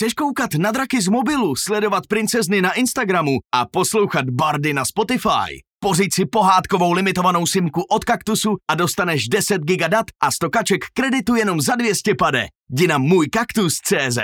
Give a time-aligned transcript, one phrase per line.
[0.00, 5.60] Chceš koukat na draky z mobilu, sledovat princezny na Instagramu a poslouchat bardy na Spotify?
[5.80, 10.84] Pořiď si pohádkovou limitovanou simku od Kaktusu a dostaneš 10 giga dat a 100 kaček
[10.94, 12.46] kreditu jenom za 200 pade.
[12.70, 14.18] Jdi na můj kaktus.cz.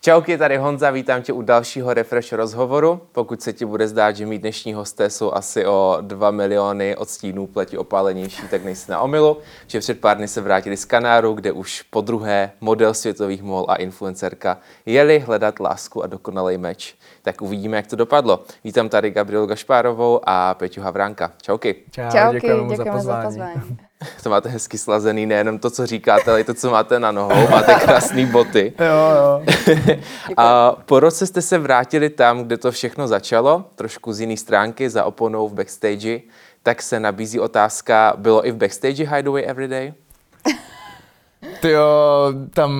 [0.00, 3.00] Čauky, tady Honza, vítám tě u dalšího Refresh rozhovoru.
[3.12, 7.46] Pokud se ti bude zdát, že mý dnešní hosté jsou asi o 2 miliony odstínů
[7.46, 11.52] pleti opálenější, tak nejsi na omilu, že před pár dny se vrátili z Kanáru, kde
[11.52, 16.94] už po druhé model světových mol a influencerka jeli hledat lásku a dokonalý meč.
[17.22, 18.44] Tak uvidíme, jak to dopadlo.
[18.64, 21.32] Vítám tady Gabrielu Gašpárovou a Peťu Havránka.
[21.42, 21.74] Čauky.
[21.90, 23.22] Čau, Čauky, děkujeme, děkujeme za pozvání.
[23.22, 23.76] za pozvání.
[24.22, 27.48] To máte hezky slazený, nejenom to, co říkáte, ale i to, co máte na nohou.
[27.50, 28.72] Máte krásné boty.
[28.80, 29.42] Jo, jo.
[30.36, 34.90] A po roce jste se vrátili tam, kde to všechno začalo, trošku z jiné stránky,
[34.90, 36.20] za oponou v backstage,
[36.62, 39.94] tak se nabízí otázka, bylo i v backstage Hideaway Everyday?
[41.60, 42.72] Ty jo, tam,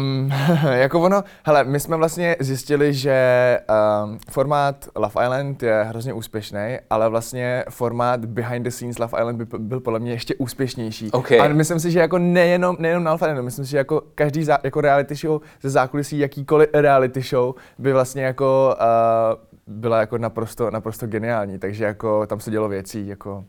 [0.73, 3.61] jako ono, hele, my jsme vlastně zjistili, že
[4.05, 9.37] um, formát Love Island je hrozně úspěšný, ale vlastně formát Behind the Scenes Love Island
[9.37, 11.11] by byl podle mě ještě úspěšnější.
[11.11, 11.33] OK.
[11.33, 14.45] A myslím si, že jako nejenom, nejenom na Love Islandu, myslím si, že jako každý
[14.45, 20.19] zá, jako reality show ze zákulisí, jakýkoliv reality show by vlastně jako uh, byla jako
[20.19, 23.45] naprosto, naprosto geniální, takže jako tam se dělo věcí, jako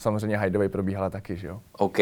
[0.00, 1.60] samozřejmě Hideaway probíhala taky, že jo.
[1.78, 1.98] OK.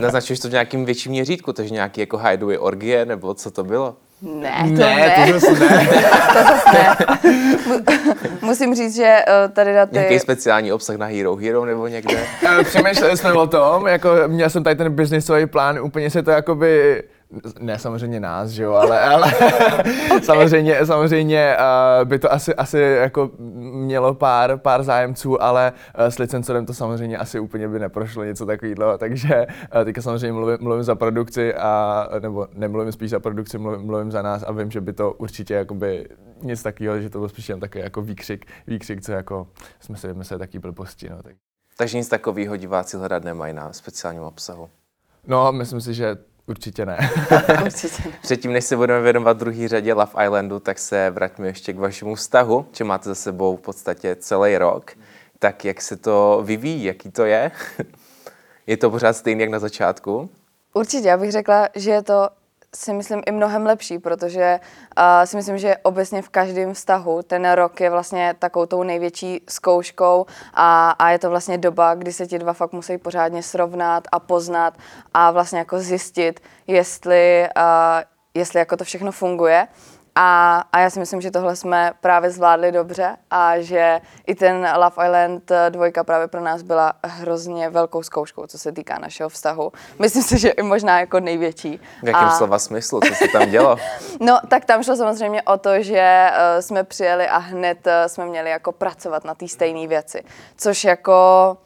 [0.00, 3.96] Naznačuješ to v nějakým větším měřítku, takže nějaký jako Hideaway orgie, nebo co to bylo?
[4.22, 5.26] Ne, to ne.
[5.32, 5.88] to zase ne.
[6.32, 6.96] to zase ne.
[7.66, 7.80] Mu-
[8.46, 9.94] Musím říct, že eh, tady na ty...
[9.98, 12.26] Nějaký speciální obsah na Hero Hero nebo někde?
[12.60, 16.30] Eh, Přemýšleli jsme o tom, jako měl jsem tady ten biznisový plán, úplně se to
[16.30, 17.02] jakoby
[17.60, 19.32] ne samozřejmě nás, že jo, ale, ale
[20.22, 26.18] samozřejmě, samozřejmě uh, by to asi, asi jako mělo pár, pár zájemců, ale uh, s
[26.18, 30.82] licencorem to samozřejmě asi úplně by neprošlo něco takového, takže uh, teďka samozřejmě mluvím, mluvím
[30.82, 34.80] za produkci, a, nebo nemluvím spíš za produkci, mluvím, mluvím za nás a vím, že
[34.80, 36.08] by to určitě jakoby
[36.42, 39.46] nic takového, že to byl spíš jen takový jako výkřik, výkřik, co jako
[39.80, 41.34] jsme si vymysleli taký blbosti, no, tak.
[41.76, 44.68] Takže nic takového diváci hledat nemají na speciálním obsahu.
[45.26, 46.16] No, myslím si, že
[46.46, 47.10] určitě ne.
[47.64, 48.14] Určitě ne.
[48.22, 52.14] Předtím, než se budeme věnovat druhé řadě Love Islandu, tak se vraťme ještě k vašemu
[52.14, 54.90] vztahu, že máte za sebou v podstatě celý rok.
[55.38, 57.50] Tak jak se to vyvíjí, jaký to je?
[58.66, 60.30] Je to pořád stejný jak na začátku?
[60.74, 62.28] Určitě, já bych řekla, že je to
[62.76, 64.60] si myslím i mnohem lepší, protože
[64.98, 69.40] uh, si myslím, že obecně v každém vztahu ten rok je vlastně takovou tou největší
[69.48, 74.04] zkouškou a, a je to vlastně doba, kdy se ti dva fakt musí pořádně srovnat
[74.12, 74.74] a poznat
[75.14, 77.62] a vlastně jako zjistit, jestli, uh,
[78.34, 79.68] jestli jako to všechno funguje.
[80.14, 84.68] A, a já si myslím, že tohle jsme právě zvládli dobře a že i ten
[84.76, 89.28] Love Island eh, dvojka právě pro nás byla hrozně velkou zkouškou, co se týká našeho
[89.28, 89.72] vztahu.
[89.98, 91.80] Myslím si, že i možná jako největší.
[92.02, 93.00] V jakém a, slova smyslu?
[93.00, 93.76] Co se tam dělo?
[94.20, 98.26] No, tak tam šlo samozřejmě o to, že uh, jsme přijeli a hned uh, jsme
[98.26, 100.24] měli jako pracovat na té stejné věci,
[100.56, 101.56] což jako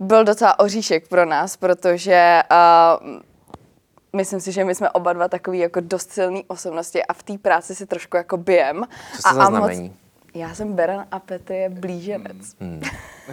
[0.00, 3.20] byl docela oříšek pro nás, protože uh,
[4.16, 7.38] myslím si, že my jsme oba dva takový jako dost silný osobnosti a v té
[7.38, 8.84] práci si trošku jako bijem.
[9.16, 9.96] Co to a, za a znamení?
[10.34, 12.36] Já jsem Beran a Petr je blíženec.
[12.60, 12.82] Hmm.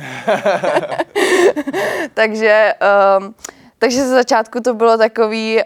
[2.14, 2.74] takže,
[3.20, 3.36] um,
[3.80, 5.62] takže ze začátku to bylo takový, uh,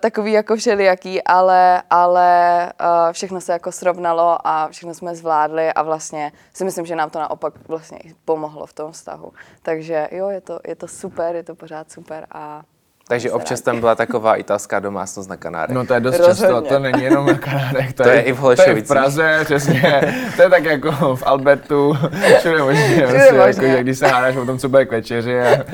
[0.00, 5.82] takový jako všelijaký, ale, ale uh, všechno se jako srovnalo a všechno jsme zvládli a
[5.82, 9.32] vlastně si myslím, že nám to naopak vlastně pomohlo v tom vztahu.
[9.62, 12.62] Takže jo, je to, je to super, je to pořád super a
[13.08, 15.74] Takže občas tam byla taková italská domácnost na Kanárech.
[15.74, 16.40] No to je dost Rozhodně.
[16.40, 18.88] často, to není jenom na Kanárech, to, To je i v To je v Holešovicích.
[18.88, 21.96] Praze, přesně, to je tak jako v Albertu,
[22.38, 23.38] všude možně, prostě, možně.
[23.38, 25.40] jako, že když se hádáš o tom, co bude k večeři.
[25.40, 25.64] A,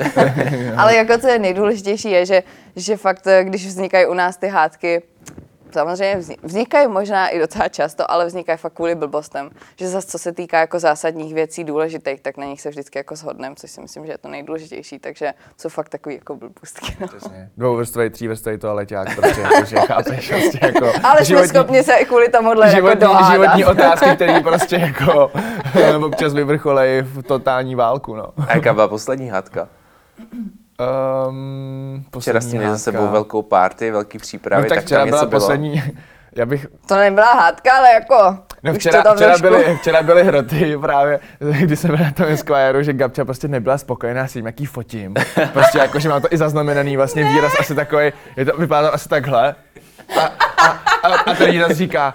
[0.81, 2.43] Ale jako co je nejdůležitější je, že,
[2.75, 5.01] že fakt, eh, když vznikají u nás ty hádky,
[5.73, 9.49] samozřejmě vzni- vznikají možná i docela často, ale vznikají fakt kvůli blbostem.
[9.75, 13.15] Že zase co se týká jako zásadních věcí důležitých, tak na nich se vždycky jako
[13.15, 14.99] shodneme, což si myslím, že je to nejdůležitější.
[14.99, 16.97] Takže jsou fakt takový jako blbostky.
[16.99, 17.07] No.
[17.57, 22.65] dvouvrstvej, třívrstvej toaleťák, prostě, jakože chápeš, prostě jako Ale jsme schopni se i kvůli tomuhle
[22.67, 23.31] jako životní, dohádat.
[23.31, 25.31] životní otázky, které prostě jako
[26.05, 28.27] občas vyvrcholejí v totální válku, no.
[28.47, 29.67] A jaká byla poslední hádka?
[31.29, 35.09] Um, Včera jste měli za sebou velkou party, velký přípravy, no, tak tak včera tam
[35.09, 35.39] byla něco bylo.
[35.41, 35.83] poslední,
[36.35, 40.77] já bych, To nebyla hádka, ale jako No včera, to včera, byly, včera byly hroty
[40.81, 41.19] právě,
[41.61, 45.13] když jsem byl na tom Esquireu, že Gabča prostě nebyla spokojená s tím, jaký fotím.
[45.53, 48.93] Prostě jako, že mám to i zaznamenaný vlastně výraz asi takový, je to, vypadá to
[48.93, 49.55] asi takhle.
[50.19, 50.21] A,
[50.63, 50.67] a,
[51.03, 52.13] a, a ten výraz říká,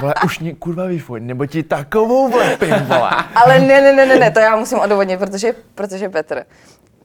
[0.00, 3.10] vole, už mě kurva vyfoť, nebo ti takovou vlepím, vole.
[3.34, 6.42] Ale ne, ne, ne, ne, ne, to já musím odůvodnit, protože, protože Petr,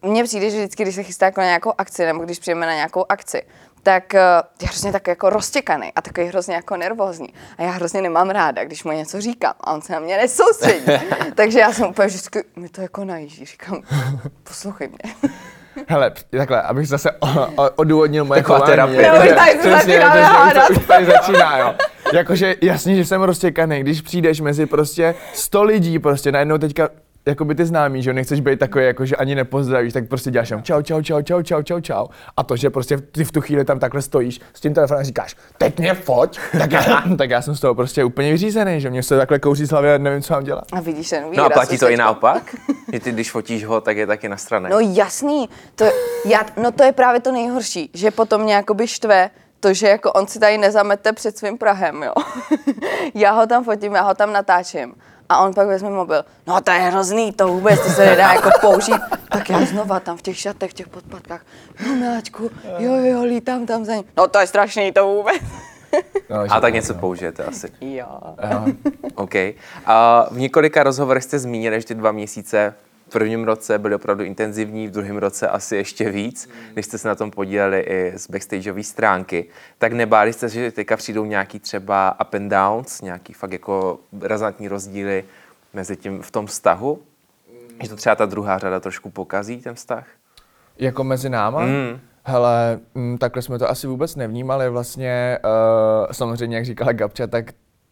[0.01, 2.73] mně přijde, že vždycky, když se chystá jako na nějakou akci, nebo když přijeme na
[2.73, 3.41] nějakou akci,
[3.83, 4.19] tak uh,
[4.61, 7.33] je hrozně tak jako roztěkaný a takový hrozně jako nervózní.
[7.57, 10.85] A já hrozně nemám ráda, když mu něco říkám a on se na mě nesoustředí.
[11.35, 13.81] Takže já jsem úplně vždycky, mi to jako najíždí, říkám,
[14.43, 15.13] poslouchej mě.
[15.87, 18.71] Hele, takhle, abych zase o, o, odůvodnil moje Taková chování.
[18.95, 19.07] terapie.
[19.07, 20.69] Jo, tady se začínáme hádat.
[20.69, 21.73] Už tady začíná, jo.
[22.13, 26.89] Jakože jasně, že jsem roztěkaný, když přijdeš mezi prostě 100 lidí, prostě najednou teďka
[27.27, 30.63] jakoby ty známý, že nechceš být takový, jako že ani nepozdravíš, tak prostě děláš jenom
[30.63, 32.07] čau, čau, čau, čau, čau, čau, čau.
[32.37, 35.03] A to, že prostě ty v tu chvíli tam takhle stojíš s tím telefonem a
[35.03, 38.89] říkáš, teď mě foť, tak já, tak já jsem z toho prostě úplně vyřízený, že
[38.89, 40.63] mě se takhle kouří z hlavy a nevím, co mám dělat.
[40.71, 41.37] A vidíš ten výraz.
[41.37, 42.55] No a platí to i naopak?
[42.93, 44.69] Že ty, když fotíš ho, tak je taky na straně.
[44.69, 45.85] No jasný, to,
[46.25, 49.29] já, no to je právě to nejhorší, že potom mě jakoby štve
[49.59, 52.13] to, že jako on si tady nezamete před svým Prahem, jo.
[53.13, 54.93] já ho tam fotím, já ho tam natáčím.
[55.29, 56.25] A on pak vezme mobil.
[56.47, 59.01] No to je hrozný, to vůbec, to se nedá jako použít.
[59.29, 61.41] Tak já znova tam v těch šatech, v těch podpatkách.
[61.87, 62.43] No miláčku,
[62.77, 64.03] jo, jo, jo, lítám tam za ním.
[64.17, 65.41] No to je strašný, to vůbec.
[66.29, 67.67] No, A tak něco použijete asi.
[67.81, 68.05] Jo.
[69.15, 69.35] OK.
[69.85, 72.73] A v několika rozhovorech jste zmínili, že ty dva měsíce
[73.07, 77.07] v prvním roce byly opravdu intenzivní, v druhém roce asi ještě víc, když jste se
[77.07, 79.45] na tom podíleli i z backstageové stránky.
[79.77, 84.67] Tak nebáli jste, že teďka přijdou nějaký třeba up and downs, nějaký fakt jako razantní
[84.67, 85.23] rozdíly
[85.73, 86.99] mezi tím v tom vztahu?
[87.83, 90.07] Že to třeba ta druhá řada trošku pokazí, ten vztah?
[90.77, 91.65] Jako mezi náma?
[91.65, 91.99] Mm.
[92.23, 94.69] Hele, mm, takhle jsme to asi vůbec nevnímali.
[94.69, 97.45] Vlastně, uh, samozřejmě, jak říkala Gabča, tak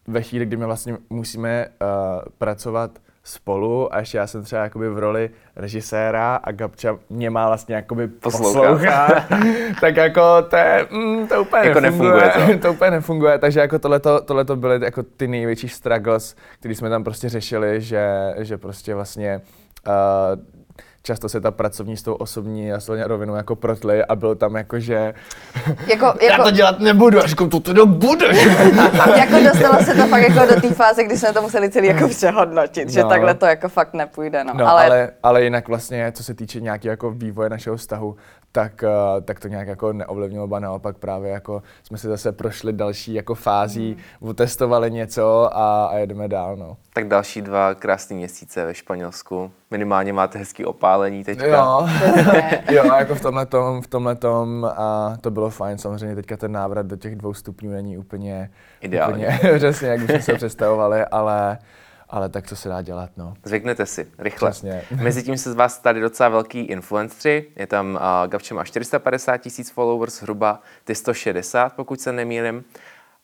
[0.08, 2.92] ve chvíli, kdy my vlastně musíme uh, pracovat
[3.28, 7.76] spolu a ještě já jsem třeba jakoby v roli režiséra a Gabča mě má vlastně
[7.76, 8.62] jakoby Poslouchat.
[8.72, 9.24] poslouchat,
[9.82, 12.14] tak jako to, je, mm, to úplně Jako nefunguje.
[12.26, 12.62] nefunguje to.
[12.68, 17.04] to úplně nefunguje, takže jako tohleto, tohleto byly jako ty největší struggles, který jsme tam
[17.04, 19.42] prostě řešili, že, že prostě vlastně
[19.88, 19.94] uh,
[21.06, 24.56] často se ta pracovní s tou osobní a s rovinou jako protly a byl tam
[24.56, 25.14] jako, že
[25.88, 27.20] Jako, já jako, to dělat nebudu.
[27.20, 28.46] A říkám, to teda budeš.
[29.18, 32.08] jako dostalo se to fakt jako do té fáze, kdy jsme to museli celý jako
[32.08, 33.10] přehodnotit, že No.
[33.10, 34.54] takhle to jako fakt nepůjde, no.
[34.54, 38.16] No, ale, ale, ale jinak vlastně, co se týče nějakého jako vývoje našeho vztahu,
[38.52, 42.74] tak, uh, tak to nějak jako neovlivnilo, ba naopak právě jako jsme si zase prošli
[42.74, 44.30] další jako fází, Hmm.
[44.30, 46.78] otestovali něco a, a jedeme dál, no.
[46.94, 49.52] Tak další dva krásné měsíce ve Španělsku.
[49.76, 51.46] Minimálně máte hezký opálení teďka.
[51.46, 51.88] Jo,
[52.70, 53.48] jo, jako v tomhle
[53.82, 57.98] v tomhletom a to bylo fajn, samozřejmě teďka ten návrat do těch dvou stupňů není
[57.98, 58.52] úplně,
[58.82, 59.26] Ideální.
[59.26, 61.58] úplně přesně, jak jsme se představovali, ale,
[62.10, 63.34] ale tak co se dá dělat, no.
[63.44, 64.52] Zvyknete si, rychle.
[64.52, 64.82] Přesně.
[65.02, 67.46] Mezitím se z vás stali docela velký influenceri.
[67.56, 72.64] Je tam uh, Gabče má 450 tisíc followers, zhruba ty 160, pokud se nemýlim.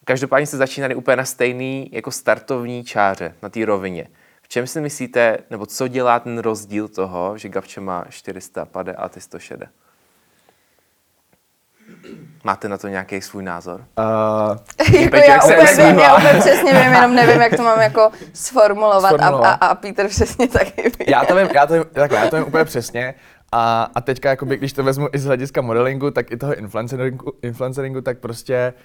[0.05, 4.07] Každopádně se začínali úplně na stejný jako startovní čáře, na té rovině.
[4.51, 9.21] Čem si myslíte, nebo co dělá ten rozdíl toho, že Gabče má 450 a ty
[9.21, 9.69] 160?
[12.43, 13.85] Máte na to nějaký svůj názor?
[13.97, 17.63] Uh, jako já jak se úplně, vím, já úplně přesně vím, jenom nevím, jak to
[17.63, 19.57] mám jako sformulovat, Sformulovat.
[19.61, 21.05] A, a, a Peter přesně taky ví.
[21.07, 23.13] já to vím, já to vím, takhle, já to vím úplně přesně.
[23.51, 27.33] A, a teďka, jakoby, když to vezmu i z hlediska modelingu, tak i toho influenceringu,
[27.41, 28.81] influenceringu tak prostě uh,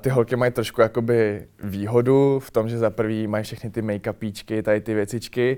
[0.00, 4.62] ty holky mají trošku jakoby výhodu v tom, že za prvý mají všechny ty make-upíčky,
[4.62, 5.56] tady ty věcičky.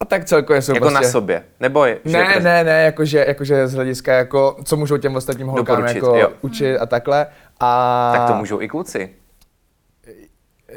[0.00, 1.04] A tak celkově jsou Jako prostě...
[1.06, 1.42] na sobě?
[1.60, 5.46] Nebo je, Ne, prostě- ne, ne, jakože, jakože z hlediska, jako, co můžou těm ostatním
[5.46, 6.28] holkám Doporučit, jako jo.
[6.40, 7.26] učit a takhle.
[7.60, 9.10] A Tak to můžou i kluci.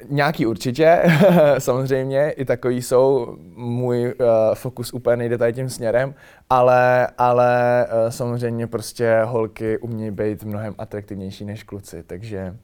[0.09, 1.01] Nějaký určitě,
[1.57, 3.37] samozřejmě, i takový jsou.
[3.55, 6.13] Můj uh, fokus úplně nejde tady tím směrem,
[6.49, 12.55] ale, ale uh, samozřejmě prostě holky umějí být mnohem atraktivnější než kluci, takže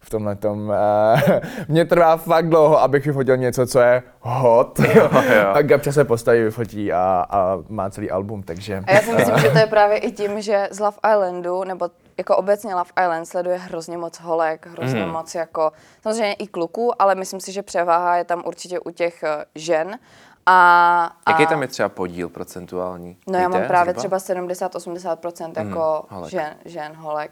[0.00, 1.20] v tomhle tom uh,
[1.68, 4.78] mě trvá fakt dlouho, abych vyfotil něco, co je hot.
[4.94, 5.08] jo.
[5.54, 8.82] a Gabča se postaví, vyfotí a, a má celý album, takže...
[8.86, 11.88] A já si myslím, že to je právě i tím, že z Love Islandu, nebo
[12.20, 15.10] jako obecně Love Island sleduje hrozně moc holek, hrozně Mhm.
[15.12, 15.72] moc jako,
[16.02, 19.98] samozřejmě i kluků, ale myslím si, že převáha je tam určitě u těch eh, žen.
[20.46, 23.16] A, a Jaký tam je třeba podíl procentuální?
[23.28, 24.18] No já mám Víte právě zhruba?
[24.18, 26.30] třeba 70-80% jako holek.
[26.30, 27.30] žen, žen, holek.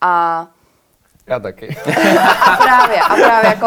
[0.00, 0.46] A
[1.26, 1.76] Já taky.
[1.76, 3.66] A právě, a právě jako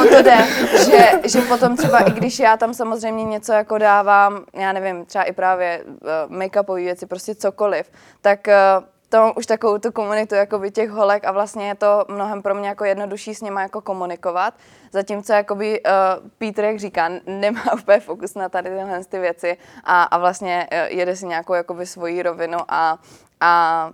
[0.00, 0.36] o to jde,
[0.84, 5.24] že, že potom třeba i když já tam samozřejmě něco jako dávám, já nevím, třeba
[5.24, 8.40] i právě uh, make-upové věci, prostě cokoliv, tak
[8.78, 12.42] uh, to mám už takovou tu komunitu jakoby těch holek a vlastně je to mnohem
[12.42, 14.54] pro mě jako jednodušší s nima jako komunikovat.
[14.92, 20.02] Zatímco jakoby uh, Peter, jak říká, nemá úplně fokus na tady tyhle ty věci a,
[20.02, 22.98] a vlastně uh, jede si nějakou jakoby svoji rovinu a,
[23.40, 23.90] a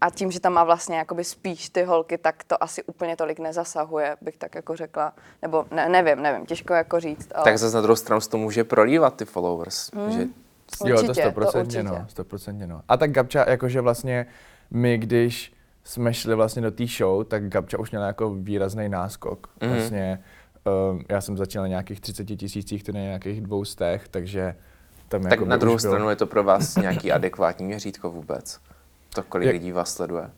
[0.00, 3.38] a tím, že tam má vlastně jakoby spíš ty holky, tak to asi úplně tolik
[3.38, 5.12] nezasahuje, bych tak jako řekla.
[5.42, 7.28] Nebo ne, nevím, nevím, těžko jako říct.
[7.34, 7.44] Ale...
[7.44, 9.90] Tak zase na druhou stranu to může prolívat ty followers.
[9.94, 10.12] Hmm.
[10.12, 10.26] Že
[10.84, 11.98] Jo, to Určitě, to stoprocentně, určitě.
[11.98, 12.82] no, stoprocentně, no.
[12.88, 14.26] A tak Gabča, jakože vlastně
[14.70, 15.52] my, když
[15.84, 19.48] jsme šli vlastně do té show, tak Gabča už měla jako výrazný náskok.
[19.60, 19.70] Mhm.
[19.70, 19.74] Mm-hmm.
[19.76, 20.18] Vlastně
[20.92, 24.54] um, já jsem začal na nějakých 30 tisících, ty na nějakých dvou stech, takže
[25.08, 28.60] tam Tak jako na druhou bylo- stranu je to pro vás nějaký adekvátní měřítko vůbec?
[29.14, 30.30] To, kolik Jak- lidí vás sleduje?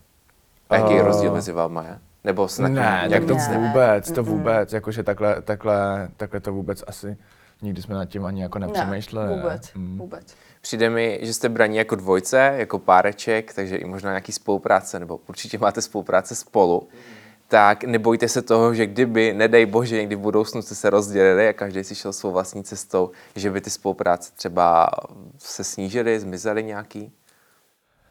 [0.69, 1.99] A jaký Eh, rozdíl mezi váma je?
[2.23, 6.09] Nebo se nad tím Ne, nějak tak to ne- vůbec, to vůbec, jakože takhle, takhle,
[6.17, 7.17] takhle to vůbec asi
[7.61, 9.29] nikdy jsme nad tím ani jako nepřemýšleli.
[9.29, 9.41] Ne, ne.
[9.41, 9.97] vůbec, Mm.
[9.97, 10.35] vůbec.
[10.69, 15.19] Přijde mi, že jste braní jako dvojce, jako páreček, takže i možná nějaký spolupráce, nebo
[15.29, 16.89] určitě máte spolupráce spolu.
[17.47, 21.53] Tak nebojte se toho, že kdyby, nedej bože, někdy v budoucnu jste se rozdělili a
[21.53, 24.89] každý si šel svou vlastní cestou, že by ty spolupráce třeba
[25.37, 27.11] se snížily, zmizely nějaký?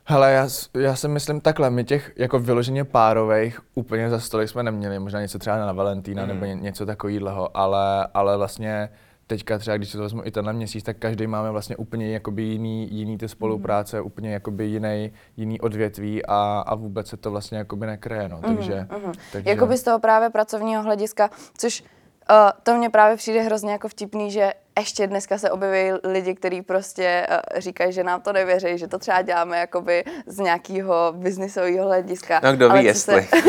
[0.04, 4.62] Hele, já, já si myslím takhle, my těch jako vyloženě párových úplně za stolik jsme
[4.62, 6.28] neměli, možná něco třeba na Valentína Mhm.
[6.34, 8.88] nebo ně, něco takového, ale, ale vlastně
[9.28, 12.42] teďka třeba, když si to vezmu i tenhle měsíc, tak každý máme vlastně úplně jakoby
[12.42, 14.06] jiný, jiný ty spolupráce, Mhm.
[14.06, 18.86] úplně jakoby jiný, jiný odvětví a, a vůbec se to vlastně jakoby nekreje, no, takže,
[19.32, 23.88] takže Jakoby z toho právě pracovního hlediska, což uh, to mně právě přijde hrozně jako
[23.88, 28.78] vtipný, že ještě dneska se objeví lidi, kteří prostě uh, říkají, že nám to nevěří,
[28.78, 32.40] že to třeba děláme jakoby z nějakého biznisového hlediska.
[32.44, 33.22] No, kdo ví, Ale co jestli.
[33.22, 33.36] Se...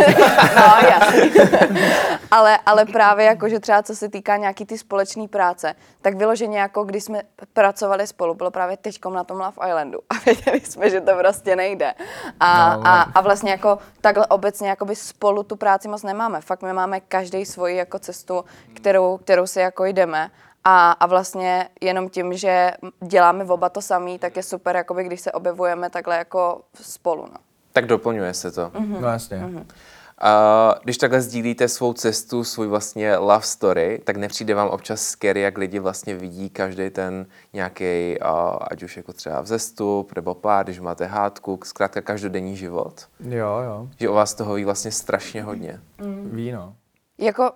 [0.55, 1.31] no, jasný.
[2.31, 6.59] ale, ale právě jako, že třeba co se týká nějaký ty společné práce, tak vyloženě
[6.59, 7.21] jako když jsme
[7.53, 11.55] pracovali spolu, bylo právě teďkom na tom Love Islandu a věděli jsme, že to prostě
[11.55, 11.93] nejde.
[12.39, 13.11] A, No, a, no.
[13.15, 16.41] a vlastně jako takhle obecně jakoby spolu tu práci moc nemáme.
[16.41, 20.31] Fakt my máme každý svoji jako cestu, kterou, kterou si jako jdeme.
[20.63, 22.71] A, a vlastně jenom tím, že
[23.03, 27.21] děláme oba to samý, tak je super, jakoby, když se objevujeme takhle jako spolu.
[27.21, 27.37] No.
[27.73, 28.71] Tak doplňuje se to.
[29.01, 29.43] no jasně.
[30.21, 35.41] A když takhle sdílíte svou cestu, svůj vlastně love story, tak nepřijde vám občas scary,
[35.41, 38.19] jak lidi vlastně vidí každý ten nějaký,
[38.61, 43.07] ať už jako třeba vzestup nebo pár, když máte hádku, zkrátka každodenní život.
[43.19, 45.79] Jo, jo, Že o vás toho ví vlastně strašně hodně.
[46.31, 46.75] víno.
[47.17, 47.51] Jako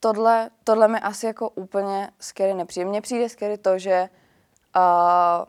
[0.00, 2.88] tohle, tohle mi asi jako úplně scary nepřijde.
[2.88, 4.08] Mně přijde scary to, že,
[4.76, 5.44] uh,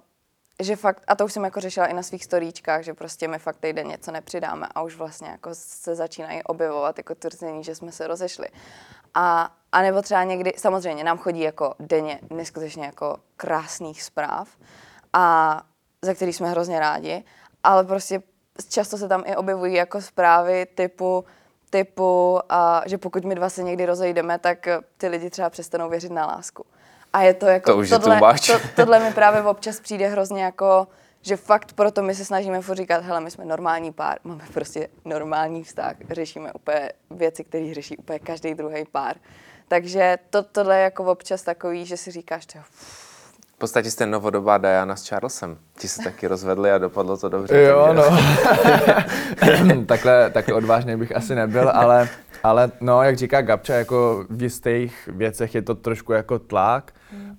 [0.62, 3.40] že fakt, a to už jsem jako řešila i na svých storíčkách, že prostě my
[3.40, 7.92] fakt týden něco nepřidáme a už vlastně jako se začínají objevovat jako tvrzení, že jsme
[7.92, 8.48] se rozešli.
[9.14, 14.48] A, a nebo třeba někdy, samozřejmě nám chodí jako denně neskutečně jako krásných zpráv,
[15.14, 15.62] a
[16.02, 17.24] za který jsme hrozně rádi,
[17.64, 18.24] ale prostě
[18.70, 21.26] často se tam i objevují jako zprávy typu,
[21.70, 26.12] typu, a, že pokud my dva se někdy rozejdeme, tak ty lidi třeba přestanou věřit
[26.12, 26.66] na lásku.
[27.14, 28.48] A je to jako, To už je tohle, much.
[28.48, 30.88] to, tohle mi právě občas přijde hrozně jako,
[31.22, 34.88] že fakt proto my se snažíme furt říkat, hele, my jsme normální pár, máme prostě
[35.06, 39.16] normální vztah, řešíme úplně věci, které řeší úplně každý druhý pár.
[39.68, 43.09] Takže to, tohle je jako občas takový, že si říkáš, V
[43.60, 45.58] podstatě jste novodobá Diana s Charlesem.
[45.78, 47.62] Ti se taky rozvedli a dopadlo to dobře.
[47.62, 48.12] Jo, takže-
[49.78, 49.86] no.
[49.86, 52.10] takhle, takhle odvážný bych asi nebyl, ale,
[52.44, 56.92] ale no, jak říká Gabča, jako v jistých věcech je to trošku jako tlak,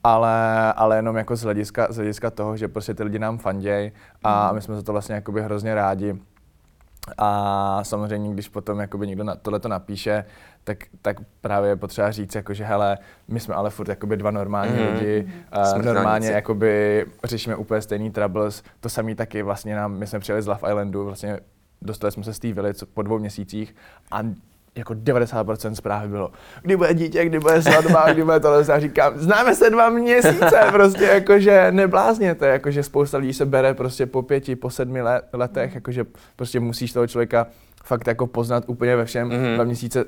[0.04, 3.92] ale, ale jenom jako z hlediska, z hlediska toho, že prostě ty lidi nám fanděj
[4.24, 6.16] a my jsme za to vlastně jakoby hrozně rádi.
[7.18, 10.24] A samozřejmě, když potom jakoby někdo na, tohle to napíše,
[10.64, 12.98] tak, tak právě je potřeba říct, jako, že hele,
[13.28, 14.82] my jsme ale furt jakoby dva normální Mhm.
[14.82, 14.94] mm.
[14.98, 15.22] lidi,
[15.56, 15.94] uh, Smrtelníci.
[15.94, 20.46] normálně jakoby řešíme úplně stejný troubles, to samý taky vlastně nám, my jsme přijeli z
[20.46, 21.38] Love Islandu, vlastně
[21.82, 23.74] dostali jsme se z té vily co- po dvou měsících
[24.10, 24.20] a
[24.74, 26.30] jako 90% zprávy bylo,
[26.62, 28.64] kdy bude dítě, kdy bude svatba, kdy bude tohle.
[28.68, 34.06] Já říkám, známe se dva měsíce, prostě jakože neblázněte, jakože spousta lidí se bere prostě
[34.06, 36.04] po pěti, po sedmi let, letech, jakože
[36.36, 37.46] prostě musíš toho člověka
[37.84, 39.28] fakt jako poznat úplně ve všem.
[39.28, 39.54] Mhm.
[39.54, 40.04] Dva měsíce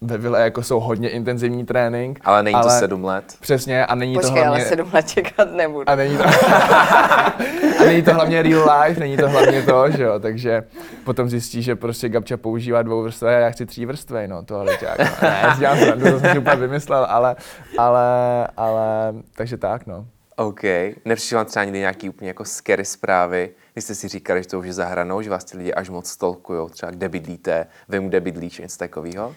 [0.00, 2.20] ve vile jako jsou hodně intenzivní trénink.
[2.24, 3.24] Ale není to sedm let.
[3.40, 4.62] Přesně a není to Počkej, hlavně...
[4.62, 5.88] ale sedm let čekat nebudu.
[5.88, 6.24] A není to,
[7.80, 10.64] a není to hlavně real life, není to hlavně to, že jo, takže
[11.04, 14.56] potom zjistí, že prostě Gabča používá dvou vrstvé a já chci tří vrstvé, no, to
[14.56, 15.04] ale těk, no.
[15.22, 17.36] Ne, dělám srandu, to jsem si úplně vymyslel, ale,
[17.78, 20.06] ale, ale, takže tak, no.
[20.36, 20.62] OK.
[21.04, 24.58] Nepřišel vám třeba někdy nějaký úplně jako scary zprávy, když jste si říkali, že to
[24.58, 28.08] už je za hranou, že vás ty lidi až moc stolkujou, třeba kde bydlíte, vím,
[28.08, 29.34] kde bydlíš, něco takového?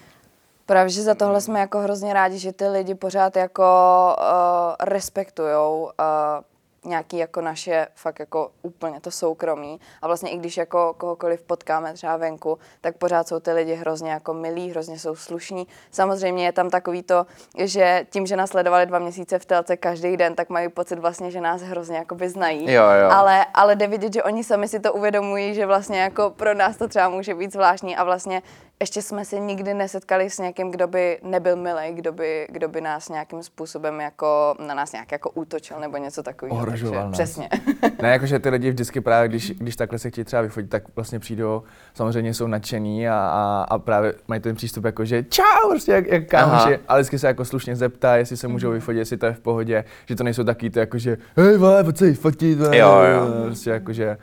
[0.68, 3.64] Právě, že za tohle jsme jako hrozně rádi, že ty lidi pořád jako
[4.18, 6.44] uh, respektujou uh,
[6.90, 9.80] nějaký jako naše fakt jako úplně to soukromí.
[10.02, 14.10] A vlastně i když jako kohokoliv potkáme třeba venku, tak pořád jsou ty lidi hrozně
[14.10, 15.66] jako milí, hrozně jsou slušní.
[15.90, 17.26] Samozřejmě je tam takový to,
[17.58, 21.30] že tím, že nás sledovali dva měsíce v telce každý den, tak mají pocit vlastně,
[21.30, 22.72] že nás hrozně jakoby znají.
[22.72, 23.10] Jo, jo.
[23.10, 26.76] Ale, ale jde vidět, že oni sami si to uvědomují, že vlastně jako pro nás
[26.76, 28.42] to třeba může být zvláštní a vlastně
[28.80, 32.80] ještě jsme se nikdy nesetkali s někým, kdo by nebyl milý, kdo by, kdo by
[32.80, 36.56] nás nějakým způsobem jako, na nás nějak jako útočil nebo něco takového.
[36.56, 37.12] Ohrožoval nás.
[37.12, 37.48] Přesně.
[38.02, 41.18] Ne, jakože ty lidi vždycky právě, když, když takhle se chtějí třeba vyfotit, tak vlastně
[41.18, 41.62] přijdou,
[41.94, 46.06] samozřejmě jsou nadšený a, a, a právě mají ten přístup jako, že čau, prostě jak,
[46.06, 49.32] jak kámoši, ale vždycky se jako slušně zeptá, jestli se můžou vyfotit, jestli to je
[49.32, 52.76] v pohodě, že to nejsou taky to jako, že hej, vole, pojď se vyfotit, vole,
[52.78, 53.44] Jo, jo.
[53.46, 54.18] prostě jako, že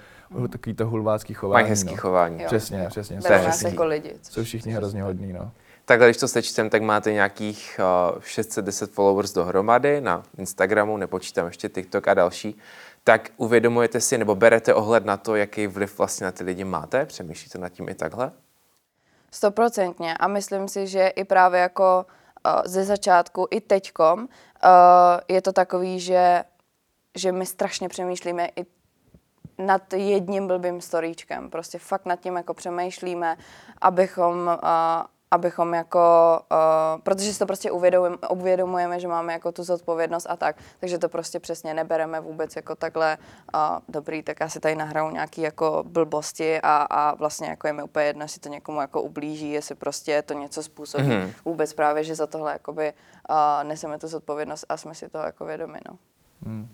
[0.47, 1.63] takový to hulvácký chování.
[1.63, 1.97] Mají hezký no.
[1.97, 2.41] chování.
[2.41, 2.47] Jo.
[2.47, 3.19] Přesně, přesně.
[3.21, 4.13] Berou nás jako lidi.
[4.21, 5.51] což Jsou všichni hrozně hodní, no.
[5.85, 7.79] Takhle, když to sečtem, tak máte nějakých
[8.15, 12.57] uh, 610 followers dohromady na Instagramu, nepočítám ještě TikTok a další.
[13.03, 17.05] Tak uvědomujete si nebo berete ohled na to, jaký vliv vlastně na ty lidi máte?
[17.05, 18.31] Přemýšlíte nad tím i takhle?
[19.31, 22.05] Stoprocentně a myslím si, že i právě jako
[22.45, 24.27] uh, ze začátku, i teďkom, uh,
[25.27, 26.43] je to takový, že,
[27.15, 28.65] že my strašně přemýšlíme i
[29.57, 31.49] nad jedním blbým storíčkem.
[31.49, 33.37] Prostě fakt nad tím jako přemýšlíme,
[33.81, 39.63] abychom, uh, abychom jako, uh, protože si to prostě uvědomujeme, uvědomujeme, že máme jako tu
[39.63, 43.17] zodpovědnost a tak, takže to prostě přesně nebereme vůbec jako takhle,
[43.55, 47.73] uh, dobrý, tak já si tady nahraju nějaký jako blbosti a, a vlastně jako je
[47.73, 51.03] mi úplně jedno, jestli to někomu jako ublíží, jestli prostě to něco způsobí.
[51.03, 51.11] Mhm.
[51.11, 51.33] Mm-hmm.
[51.45, 52.93] Vůbec právě, že za tohle jakoby
[53.29, 55.97] uh, neseme tu zodpovědnost a jsme si toho jako vědomi, no.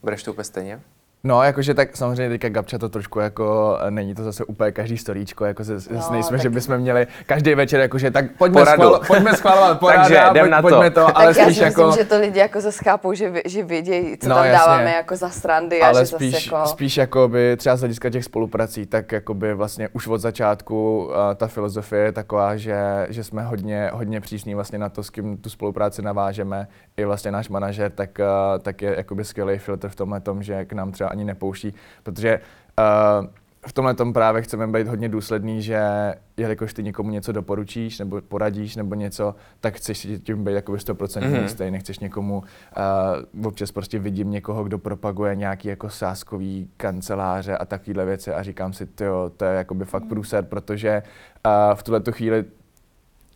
[0.02, 0.82] Budeš to úplně stejně?
[1.24, 4.98] No, jakože tak samozřejmě teďka Gabča to trošku jako, eh, není to zase úplně každý
[4.98, 8.82] storíčko, jako se, no, nejsme, tak- že bychom měli každý večer jakože tak pojďme, Poradu.
[8.84, 10.62] schval, pojďme schvalovat porada, Takže jdem pojď, na to.
[10.62, 11.86] pojďme to, ale tak já spíš si jako...
[11.88, 14.58] myslím, že to lidi jako zase chápou, že, že vědějí, co No, tam jasně.
[14.60, 16.68] dáváme jako za srandy a ale že spíš, zase jako...
[16.70, 21.48] spíš jakoby třeba z hlediska těch spoluprací, tak jakoby vlastně už od začátku uh, ta
[21.48, 25.50] filozofie je taková, že, že jsme hodně, hodně přísní vlastně na to, s kým tu
[25.50, 26.68] spolupráci navážeme.
[26.98, 30.66] I vlastně náš manažer, tak, uh, tak je jakoby skvělý filtr v tomhle tom, že
[30.66, 32.40] k nám třeba ani nepouští, protože
[33.20, 33.28] uh,
[33.68, 35.80] v tomhle tom právě chceme být hodně důsledný, že
[36.38, 40.78] jelikož ty někomu něco doporučíš nebo poradíš nebo něco, tak chceš si tím být jakoby
[40.78, 41.42] 100% mm-hmm.
[41.42, 42.44] jistý, nechceš někomu,
[43.38, 48.44] uh, občas prostě vidím někoho, kdo propaguje nějaký jako sáskový kanceláře a takovéhle věci a
[48.44, 51.04] říkám si, tyjo, to je jakoby fakt průser, protože
[51.46, 52.46] uh, v tuhle tu chvíli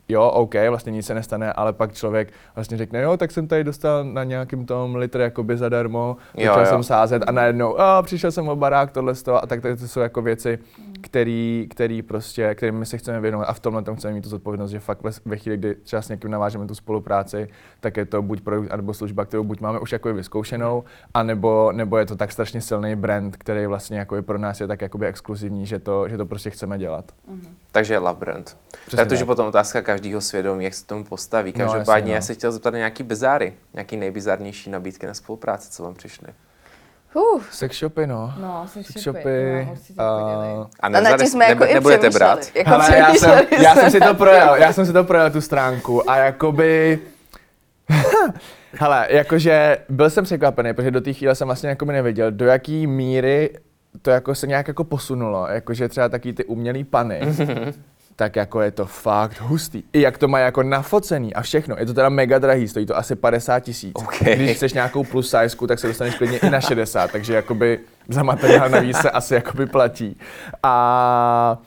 [0.09, 3.63] jo, OK, vlastně nic se nestane, ale pak člověk vlastně řekne, jo, tak jsem tady
[3.63, 6.65] dostal na nějakým tom litr jakoby zadarmo, Jo, začal jo.
[6.69, 9.75] jsem sázet a najednou, a přišel jsem o barák, tohle z toho, a tak tady
[9.75, 10.59] to jsou jako věci,
[11.01, 14.29] který, který prostě, kterými my se chceme věnovat a v tomhle tom chceme mít tu
[14.29, 17.47] zodpovědnost, že fakt ve, chvíli, kdy třeba s někým navážeme tu spolupráci,
[17.79, 21.97] tak je to buď produkt nebo služba, kterou buď máme už jako vyzkoušenou, anebo, nebo
[21.97, 25.65] je to tak strašně silný brand, který vlastně jako pro nás je tak jakoby exkluzivní,
[25.65, 27.11] že to, že to prostě chceme dělat.
[27.71, 28.57] Takže love brand.
[28.87, 29.27] Přesně to je tak.
[29.27, 31.53] potom otázka každého svědomí, jak se k tomu postaví.
[31.57, 32.25] No, Každopádně jasně, já no.
[32.25, 36.27] se chtěl zeptat na nějaký bizáry, nějaký nejbizarnější nabídky na spolupráci, co vám přišly.
[37.13, 38.33] Uh, Sex shopy, no.
[38.39, 42.39] No, sex Sex shopy, shopy, no, určitě a- tím jsme jako nebe- i nebudete brát?
[42.55, 45.41] Jako Hele, já jsem, já jsem si to projel, já jsem si to projel tu
[45.41, 46.99] stránku a jakoby...
[48.79, 52.87] Hele, jakože byl jsem překvapený, protože do té chvíle jsem vlastně jakoby nevěděl, do jaký
[52.87, 53.49] míry
[54.01, 57.21] to jako se nějak jako posunulo, jakože třeba taky ty umělý pany,
[58.15, 59.83] tak jako je to fakt hustý.
[59.93, 61.75] I jak to má jako nafocený a všechno.
[61.79, 63.91] Je to teda mega drahý, stojí to asi 50 tisíc.
[63.95, 64.19] OK.
[64.21, 68.23] Když chceš nějakou plus size, tak se dostaneš klidně i na 60, takže jakoby za
[68.23, 70.17] materiál navíc se asi jakoby platí.
[70.63, 71.57] A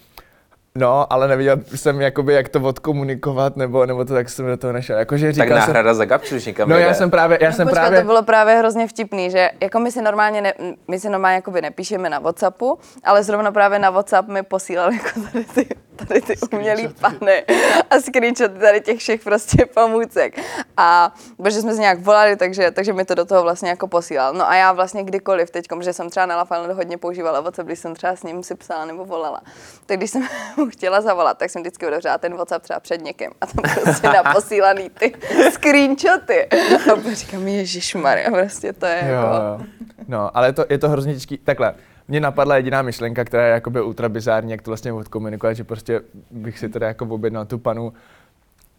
[0.74, 4.72] No, ale nevěděl jsem, jakoby, jak to odkomunikovat, nebo, nebo to, tak jsem do toho
[4.72, 4.98] nešel.
[4.98, 6.88] Jakože Tak říkal jsem, náhrada za gapču, když někam no jede.
[6.88, 9.80] já jsem právě, já No, jsem počkat, právě, to bylo právě hrozně vtipný, že jako
[9.80, 10.54] my si normálně, ne,
[10.88, 15.20] my si normálně jakoby nepíšeme na Whatsappu, ale zrovna právě na Whatsapp mi posílali jako
[15.32, 15.68] tady ty,
[16.06, 17.44] tady ty umělý pany
[17.90, 20.40] a screenshoty tady těch všech prostě pomůcek.
[20.76, 24.34] A protože jsme se nějak volali, takže, takže mi to do toho vlastně jako posílal.
[24.34, 27.66] No a já vlastně kdykoliv teď, že jsem třeba na La Final hodně používala WhatsApp,
[27.66, 29.40] když jsem třeba s ním si psala nebo volala,
[29.86, 33.30] tak když jsem mu chtěla zavolat, tak jsem vždycky otevřela ten WhatsApp třeba před někým
[33.40, 35.14] a tam prostě naposílaný ty
[35.50, 36.48] screenshoty.
[36.92, 39.26] A říkám, ježišmarja, prostě to je jo, jako...
[39.26, 39.66] jo.
[40.08, 41.38] No, ale to, je to hrozně těžký.
[41.38, 41.74] Takhle,
[42.08, 46.00] mně napadla jediná myšlenka, která je jakoby ultra bizární, jak to vlastně odkomunikovat, že prostě
[46.30, 47.92] bych si teda jako objednal tu panu,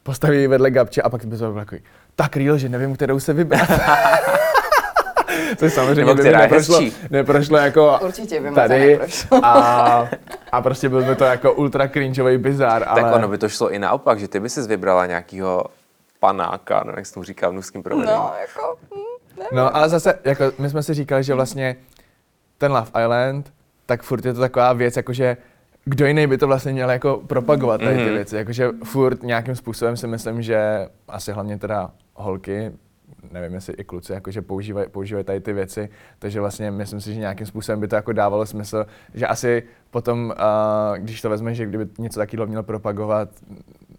[0.03, 1.81] postaví ji vedle Gabče a pak by to bylo takový,
[2.15, 3.69] tak real, že nevím, kterou se vybrat.
[5.57, 6.97] Což samozřejmě Nebo by je neprošlo, hezčí.
[7.09, 9.45] neprošlo jako Určitě by tady neprošlo.
[9.45, 10.07] a,
[10.51, 13.01] a prostě byl by to jako ultra cringeový bizár, ale...
[13.03, 15.65] Tak ono by to šlo i naopak, že ty by si vybrala nějakého
[16.19, 18.13] panáka, no, jak se tomu říká v nuským provedení.
[18.17, 18.77] No, jako...
[18.95, 18.99] hm,
[19.51, 21.75] No, ale zase, jako my jsme si říkali, že vlastně
[22.59, 23.53] ten Love Island,
[23.85, 25.37] tak furt je to taková věc, jakože
[25.85, 28.13] kdo jiný by to vlastně měl jako propagovat tady ty Mhm.
[28.13, 28.35] věci.
[28.35, 32.71] Jakože furt nějakým způsobem si myslím, že asi hlavně teda holky,
[33.31, 37.19] nevím jestli i kluci, jakože používají, používají tady ty věci, takže vlastně myslím si, že
[37.19, 41.65] nějakým způsobem by to jako dávalo smysl, že asi potom, uh, když to vezme, že
[41.65, 43.29] kdyby něco takového měl propagovat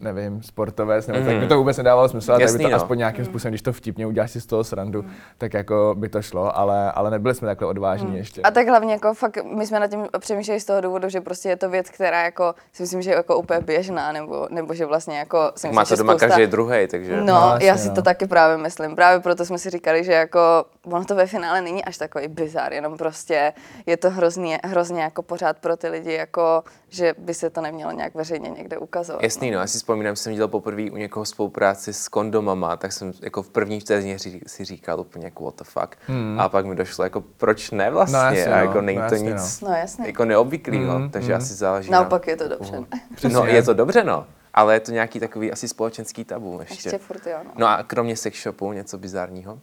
[0.01, 1.27] nevím, sportovec, nebo mm.
[1.27, 2.77] tak by to vůbec nedávalo smysl, ale Jasný, by to no.
[2.77, 5.05] aspoň nějakým způsobem, když to vtipně uděláš si z toho srandu,
[5.39, 8.43] tak jako by to šlo, ale, ale nebyli jsme takhle odvážní ještě.
[8.43, 11.49] A tak hlavně jako fakt, my jsme nad tím přemýšleli z toho důvodu, že prostě
[11.49, 14.87] je to věc, která jako si myslím, že je jako úplně běžná, nebo, nebo že
[14.87, 16.29] vlastně jako si Tak myslím, má to doma spousta...
[16.29, 17.17] každý druhý, takže...
[17.17, 17.95] No, No, no já si no.
[17.95, 18.95] to taky právě myslím.
[18.95, 22.73] Právě proto jsme si říkali, že jako ono to ve finále není až takový bizar,
[22.73, 23.53] jenom prostě
[23.87, 27.93] je to hrozně, hrozně jako pořád pro ty lidi, jako že by se to nemělo
[27.93, 29.23] nějak veřejně někde ukazovat.
[29.23, 32.93] Jasný, no, já si vzpomínám, že jsem dělal poprvé u někoho spolupráci s kondomama, tak
[32.93, 35.97] jsem jako v první vteřině si říkal úplně jako what the fuck.
[36.39, 38.29] A pak mi došlo, jako proč ne vlastně, Hmm.
[38.31, 40.07] No, jasně, a no, jako není no, to jasně, nic No jasně.
[40.07, 42.31] jako neobvyklého, Mm, takže asi záleží Naopak na...
[42.31, 42.77] je to dobře.
[42.81, 43.49] No, Přesně.
[43.51, 46.75] je to dobře, no, ale je to nějaký takový asi společenský tabu ještě.
[46.75, 47.51] Ještě furt jo, no.
[47.59, 49.59] No a kromě sex shopu něco bizarního?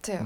[0.00, 0.18] Ty jo.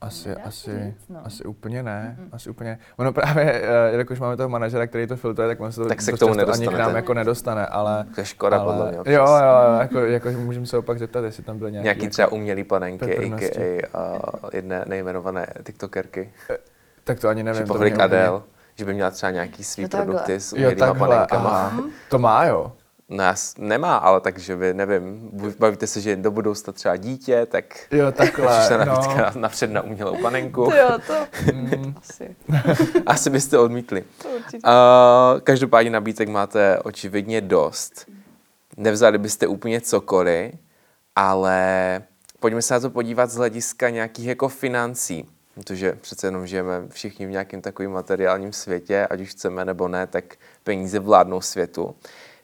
[0.00, 2.78] Asi, asi, asi úplně ne, asi úplně.
[2.96, 6.02] Ono právě, eh, jelikož máme toho manažera, který to filtruje, tak on se to Tak
[6.02, 8.06] se dost k tomu ani k nám jako nedostane, ale...
[8.14, 9.14] To je škoda, ale, podle mě, Jo, občas.
[9.30, 9.36] jo,
[9.72, 12.64] jo, jako, jako můžeme se opak zeptat, jestli tam byly nějaký, Nějaký jako, třeba umělý
[12.64, 14.20] panenky, a.k.a.
[14.52, 16.32] jedné nejmenované tiktokerky.
[17.04, 17.62] Tak to ani nevím.
[17.66, 18.42] Že to
[18.74, 20.04] že by měla třeba nějaký svý takhle.
[20.06, 21.50] produkty s Jo, umělýma panenkama.
[21.50, 21.82] aha.
[22.10, 22.72] To má, jo.
[23.08, 27.46] No já s- nemá, ale takže vy, nevím, bavíte se, že do budoucna třeba dítě,
[27.46, 28.92] tak Jo, takhle, přišla no.
[28.94, 30.70] nabídka napřed na umělou panenku.
[30.70, 31.14] Ty jo, to
[31.52, 31.94] Mm.
[31.96, 32.36] asi.
[33.06, 34.04] Asi byste odmítli.
[34.22, 34.58] To určitě.
[34.66, 38.06] Uh, každopádně nabídek máte očividně dost.
[38.76, 40.52] Nevzali byste úplně cokoliv,
[41.16, 42.02] ale
[42.40, 45.28] pojďme se na to podívat z hlediska nějakých jako financí.
[45.54, 50.06] Protože přece jenom žijeme všichni v nějakém takovém materiálním světě, ať už chceme nebo ne,
[50.06, 50.24] tak
[50.64, 51.94] peníze vládnou světu.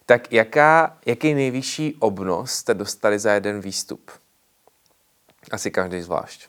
[0.06, 4.10] Tak jaká, jaký nejvyšší obnos jste dostali za jeden výstup?
[5.50, 6.48] Asi každý zvlášť.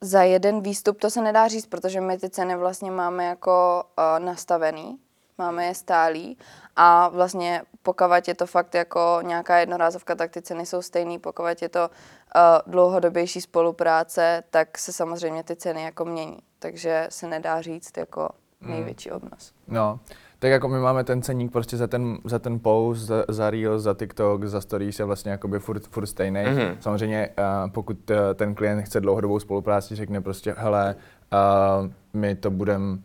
[0.00, 4.24] Za jeden výstup to se nedá říct, protože my ty ceny vlastně máme jako uh,
[4.24, 4.98] nastavený,
[5.38, 6.38] máme je stálý
[6.76, 11.62] a vlastně pokud je to fakt jako nějaká jednorázovka, tak ty ceny jsou stejný, pokud
[11.62, 17.62] je to uh, dlouhodobější spolupráce, tak se samozřejmě ty ceny jako mění, takže se nedá
[17.62, 18.28] říct jako
[18.68, 19.52] největší obnos.
[19.68, 20.00] No,
[20.38, 23.78] tak jako my máme ten ceník prostě za ten, za ten post, za, za Reel,
[23.78, 26.42] za TikTok, za Stories je vlastně jakoby furt, furt stejný.
[26.44, 26.58] Mhm.
[26.58, 26.76] Mm-hmm.
[26.80, 30.96] Samozřejmě uh, pokud uh, ten klient chce dlouhodobou spolupráci, řekne prostě, hele,
[31.32, 32.98] uh, my to budeme,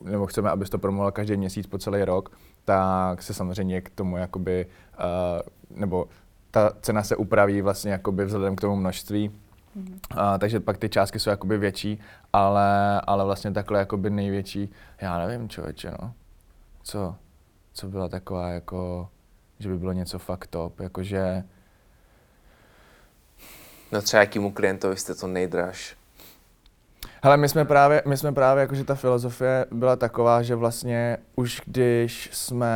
[0.00, 2.30] nebo chceme, abys to promoval každý měsíc po celý rok,
[2.64, 4.66] tak se samozřejmě k tomu jakoby,
[4.98, 6.08] uh, nebo
[6.50, 9.30] ta cena se upraví vlastně jakoby vzhledem k tomu množství,
[10.10, 12.00] a, takže pak ty částky jsou jakoby větší,
[12.32, 16.14] ale, ale vlastně takhle jakoby největší, já nevím člověče, no.
[16.82, 17.16] Co,
[17.72, 19.08] co byla taková jako,
[19.58, 21.44] že by bylo něco fakt top, jakože,
[23.94, 25.96] No třeba jakýmu klientovi jste to nejdraž?
[27.24, 31.60] Hele, my jsme právě, my jsme právě, jakože ta filozofie byla taková, že vlastně už
[31.66, 32.68] když jsme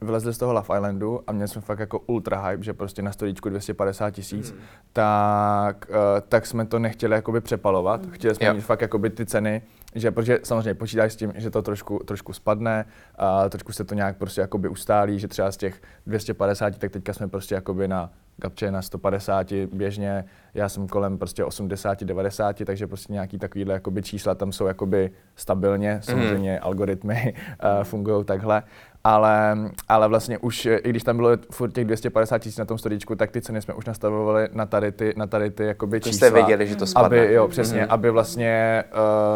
[0.00, 3.12] vylezli z toho Love Islandu a měli jsme fakt jako ultra hype, že prostě na
[3.12, 4.60] stolíčku 250 tisíc, Hmm.
[4.92, 5.94] tak, uh,
[6.28, 8.00] tak jsme to nechtěli jakoby přepalovat.
[8.10, 8.54] Chtěli jsme Jo.
[8.54, 9.62] mít fakt jakoby ty ceny,
[9.96, 12.84] že protože samozřejmě počítáš s tím, že to trošku, trošku spadne,
[13.16, 17.12] a trošku se to nějak prostě jakoby ustálí, že třeba z těch 250, tak teďka
[17.12, 22.64] jsme prostě jakoby na Gabče je na 150 běžně, já jsem kolem prostě 80, 90,
[22.64, 28.62] takže prostě nějaký takovýhle jakoby čísla tam jsou jakoby stabilně, samozřejmě algoritmy uh, fungují takhle,
[29.04, 29.56] ale,
[29.88, 33.14] ale vlastně už, eh, i když tam bylo furt těch 250 tisíc na tom storíčku,
[33.14, 36.16] tak ty ceny jsme už nastavovali na tady ty, na tady ty jakoby čísla.
[36.16, 37.18] jste věděli, že to spadne.
[37.18, 38.84] Aby, jo, přesně, aby vlastně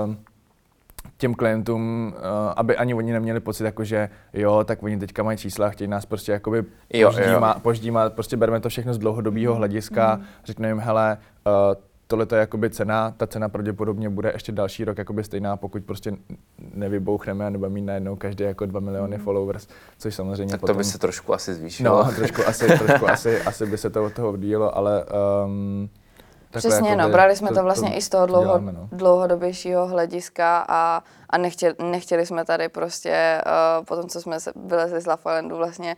[0.07, 0.15] uh,
[1.21, 2.23] těm klientům, uh,
[2.57, 6.07] aby ani oni neměli pocit, jako že jo, tak oni teďka mají čísla, chtějí nás
[6.07, 7.13] prostě jakoby Jo,
[7.63, 10.25] poždíma, prostě bereme to všechno z dlouhodobého hlediska, mm.
[10.45, 11.53] řekneme jim, hele, uh,
[12.07, 15.85] tohle to je jakoby cena, ta cena pravděpodobně bude ještě další rok jakoby stejná, pokud
[15.85, 16.13] prostě
[16.75, 20.77] nevybouchneme a nebudeme mít najednou každý jako 2 miliony followers, což samozřejmě Tak to potom...
[20.77, 22.05] by se trošku asi zvýšilo.
[22.05, 25.05] No, trošku asi, trošku asi, asi by se to od toho odvíjelo, ale
[25.45, 25.89] um,
[26.51, 28.89] takhle Přesně, jakoby no, brali jsme to, vlastně i z toho dlouho, děláme, no.
[28.93, 34.53] dlouhodobějšího hlediska a, a nechtěli, nechtěli jsme tady prostě uh, po tom, co jsme se
[34.57, 35.97] vylezli z Lafalendu, vlastně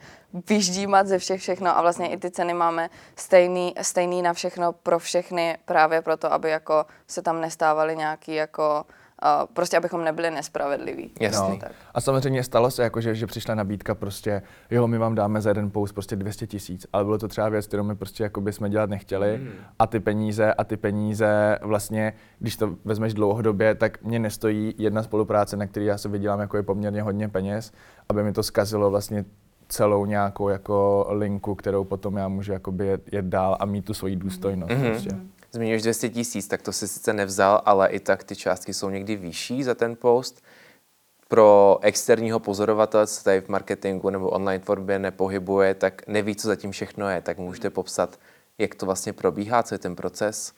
[0.48, 4.98] vyždímat ze všech všechno a vlastně i ty ceny máme stejný, stejný na všechno pro
[4.98, 9.01] všechny právě proto, aby jako se tam nestávaly nějaký jako uh,
[9.52, 11.10] prostě abychom nebyli nespravedliví.
[11.20, 11.50] Jasný.
[11.50, 11.56] No.
[11.56, 11.72] Tak.
[11.94, 15.50] A samozřejmě stalo se, jako, že, že přišla nabídka prostě, jo, my vám dáme za
[15.50, 18.70] jeden post prostě 200 tisíc, ale bylo to třeba věc, kterou my prostě jako jsme
[18.70, 19.50] dělat nechtěli Hmm.
[19.78, 25.02] a ty peníze a ty peníze vlastně, když to vezmeš dlouhodobě, tak mě nestojí jedna
[25.02, 27.72] spolupráce, na který já se vydělám jako je poměrně hodně peněz,
[28.08, 29.24] aby mi to zkazilo vlastně
[29.68, 33.94] celou nějakou jako linku, kterou potom já můžu jakoby jet, jet dál a mít tu
[33.94, 34.72] svoji důstojnost.
[34.72, 34.90] Mhm.
[34.90, 35.10] Prostě.
[35.52, 39.16] Zmiňuješ 200 tisíc, tak to si sice nevzal, ale i tak ty částky jsou někdy
[39.16, 40.42] vyšší za ten post.
[41.28, 46.70] pro externího pozorovatele, co tady v marketingu nebo online tvorbě nepohybuje, tak neví, co zatím
[46.72, 47.20] všechno je.
[47.20, 48.20] Tak můžete popsat,
[48.58, 50.52] jak to vlastně probíhá, co je ten proces?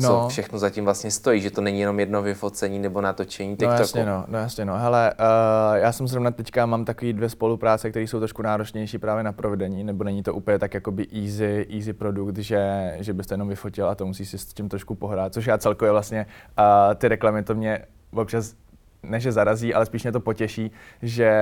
[0.00, 0.28] Co No.
[0.28, 3.80] všechno zatím vlastně stojí, že to není jenom jedno vyfocení nebo natočení No TikToku.
[3.80, 4.78] jasně, no, no jasně, no.
[4.78, 9.24] Hele, uh, já jsem zrovna teďka mám takový dvě spolupráce, které jsou trošku náročnější právě
[9.24, 13.48] na provedení, nebo není to úplně tak jakoby easy, easy produkt, že, že byste jenom
[13.48, 16.26] vyfotil a to musí si s tím trošku pohrát, což já celkově vlastně,
[16.58, 17.78] uh, ty reklamy to mě
[18.12, 18.54] občas
[19.02, 20.70] ne, že zarazí, ale spíš mě to potěší,
[21.02, 21.32] že,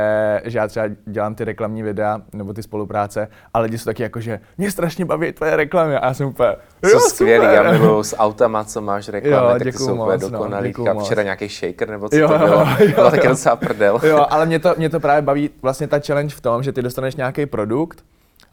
[0.44, 4.20] že já třeba dělám ty reklamní videa nebo ty spolupráce a lidi jsou taky jako,
[4.20, 7.64] že mě strašně baví tvoje reklamy a já jsem úplně, Jsou jo, skvělý, super.
[7.64, 10.72] já miluju s autama, co máš reklamy, Jo, tak ty jsou úplně moc, no, dokonalý.
[10.94, 11.04] moc.
[11.04, 13.32] včera nějaký shaker, nebo co Jo, to bylo, jo, bylo taky jo.
[13.32, 14.00] docela prdel.
[14.02, 16.82] Jo, ale mě to, mě to právě baví vlastně ta challenge v tom, že ty
[16.82, 18.04] dostaneš nějaký produkt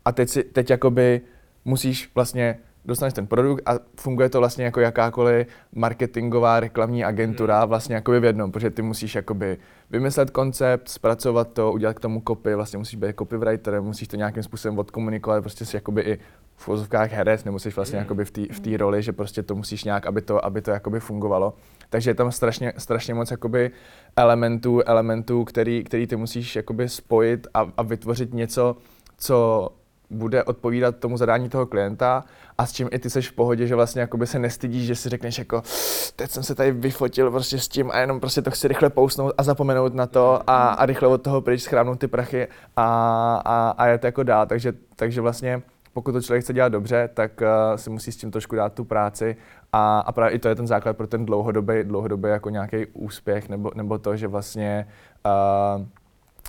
[0.06, 1.22] a teď, si, teď jakoby
[1.66, 7.96] musíš vlastně dostaneš ten produkt a funguje to vlastně jako jakákoliv marketingová reklamní agentura vlastně
[7.96, 9.58] jakoby v jednom, protože ty musíš jakoby
[9.90, 14.44] vymyslet koncept, zpracovat to, udělat k tomu copy, vlastně musíš být copywriter, musíš to nějakým
[14.44, 16.20] způsobem odkomunikovat, prostě si jakoby i
[16.56, 19.56] v uvozovkách herec, nebo jsi vlastně jakoby v té v té roli, že prostě to
[19.56, 21.54] musíš nějak, aby to, aby to jakoby fungovalo.
[21.90, 23.72] Takže je tam strašně, strašně moc jakoby
[24.16, 28.78] elementů, elementů, který, který ty musíš jakoby spojit a, a vytvořit něco,
[29.18, 29.70] co
[30.14, 32.24] bude odpovídat tomu zadání toho klienta
[32.58, 35.10] a s čím i ty seš v pohodě, že vlastně jakoby se nestydíš, že si
[35.10, 35.64] řekneš jako
[36.16, 39.34] teď jsem se tady vyfotil prostě s tím a jenom prostě to chci rychle pousnout
[39.38, 42.86] a zapomenout na to a, a rychle od toho pryč schrábnout ty prachy a,
[43.46, 44.46] a, a jet jako dál.
[44.46, 45.62] Takže, takže vlastně
[45.94, 48.84] pokud to člověk chce dělat dobře, tak uh, si musí s tím trošku dát tu
[48.84, 49.36] práci
[49.74, 53.50] a, a právě i to je ten základ pro ten dlouhodobý, dlouhodobý jako nějaký úspěch
[53.50, 54.88] nebo, nebo to, že vlastně
[55.26, 55.86] uh,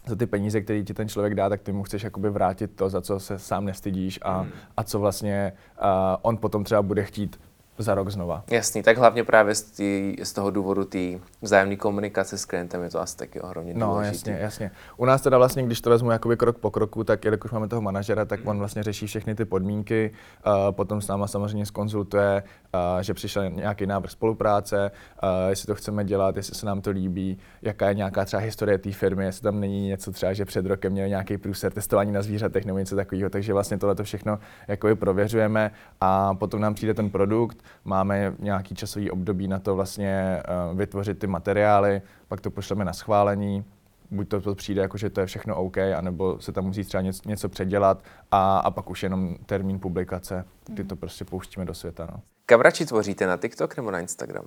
[0.07, 2.90] za ty peníze, které ti ten člověk dá, tak ty mu chceš jakoby vrátit to,
[2.90, 5.88] za co se sám nestydíš a, a co vlastně uh,
[6.23, 7.40] on potom třeba bude chtít
[7.78, 8.44] za rok znova.
[8.50, 10.98] Jasný, tak hlavně právě z, tý, z toho důvodu té
[11.42, 14.30] vzájemné komunikace s klientem je to asi taky ohromně No, důležitý.
[14.30, 14.70] jasně, jasně.
[14.96, 17.82] U nás teda vlastně, když to vezmu jakoby krok po kroku, tak jelikož máme toho
[17.82, 20.10] manažera, tak on vlastně řeší všechny ty podmínky,
[20.46, 22.42] uh, potom s náma samozřejmě skonzultuje,
[22.74, 24.90] uh, že přišel nějaký návrh spolupráce,
[25.22, 28.78] uh, jestli to chceme dělat, jestli se nám to líbí, jaká je nějaká třeba historie
[28.78, 32.22] té firmy, jestli tam není něco třeba, že před rokem měl nějaký průser testování na
[32.22, 36.94] zvířatech nebo něco takového, takže vlastně tohle to všechno jakoby prověřujeme a potom nám přijde
[36.94, 42.50] ten produkt, máme nějaký časový období na to vlastně uh, vytvořit ty materiály, pak to
[42.50, 43.64] pošleme na schválení,
[44.11, 47.00] buď to, to přijde jako, že to je všechno OK, anebo se tam musí třeba
[47.00, 51.74] něco, něco předělat a, a pak už jenom termín publikace, kdy to prostě pouštíme do
[51.74, 52.09] světa.
[52.12, 52.20] No.
[52.46, 54.44] Kam radši tvoříte, na TikTok nebo na Instagram?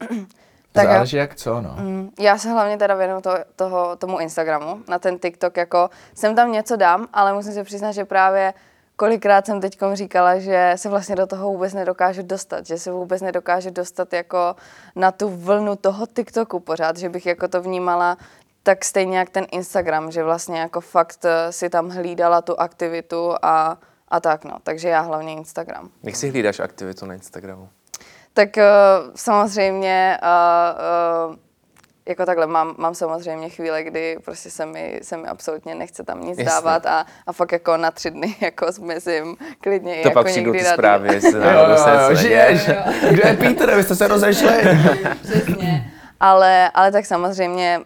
[0.72, 1.74] Tak já- Záleží jak co, no.
[1.78, 6.36] Mm, Já se hlavně teda věnuju to, toho, tomu Instagramu, na ten TikTok, jako jsem
[6.36, 8.54] tam něco dám, ale musím se přiznat, že právě
[8.96, 13.22] kolikrát jsem teď říkala, že se vlastně do toho vůbec nedokážu dostat, že se vůbec
[13.22, 14.56] nedokážu dostat jako
[14.96, 18.16] na tu vlnu toho TikToku pořád, že bych jako to vnímala
[18.62, 23.34] tak stejně jak ten Instagram, že vlastně jako fakt eh, si tam hlídala tu aktivitu
[23.42, 23.78] a,
[24.08, 25.90] a tak no, takže já hlavně Instagram.
[26.02, 27.68] Jak si hlídáš aktivitu na Instagramu?
[28.32, 28.62] Tak uh,
[29.14, 31.36] samozřejmě uh, uh,
[32.08, 36.20] jako takhle mám, mám samozřejmě chvíle, kdy prostě se mi, se mi absolutně nechce tam
[36.20, 36.44] nic Jasně.
[36.44, 40.26] dávat a, a fakt jako na tři dny jako zmizím klidně i To jako pak
[40.26, 42.70] přijdou někdy ty zprávy, jestli náhodou se žiješ.
[43.10, 43.76] Kde je Peter?
[43.76, 44.52] Vy jste se rozešli.
[45.22, 45.92] Přesně.
[46.20, 47.84] Ale, ale tak samozřejmě uh,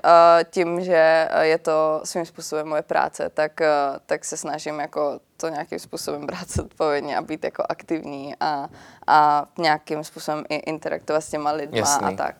[0.50, 5.48] tím, že je to svým způsobem moje práce, tak, uh, tak se snažím jako to
[5.48, 8.68] nějakým způsobem brát zodpovědně a být jako aktivní a,
[9.06, 12.06] a nějakým způsobem i interaktovat s těma lidma Jasný.
[12.06, 12.34] a tak.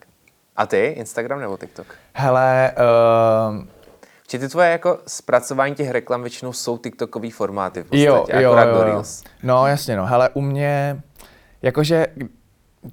[0.55, 1.87] A ty, Instagram nebo TikTok?
[2.13, 2.71] Hele,
[3.51, 3.65] uh,
[4.27, 8.53] Či ty tvoje jako zpracování těch reklam většinou jsou TikTokový formáty v Jo, podstatě, jo,
[8.53, 8.83] jo, do jo.
[8.83, 9.23] Reels.
[9.43, 10.05] No jasně, no.
[10.05, 11.01] Hele, u mě,
[11.61, 12.07] jakože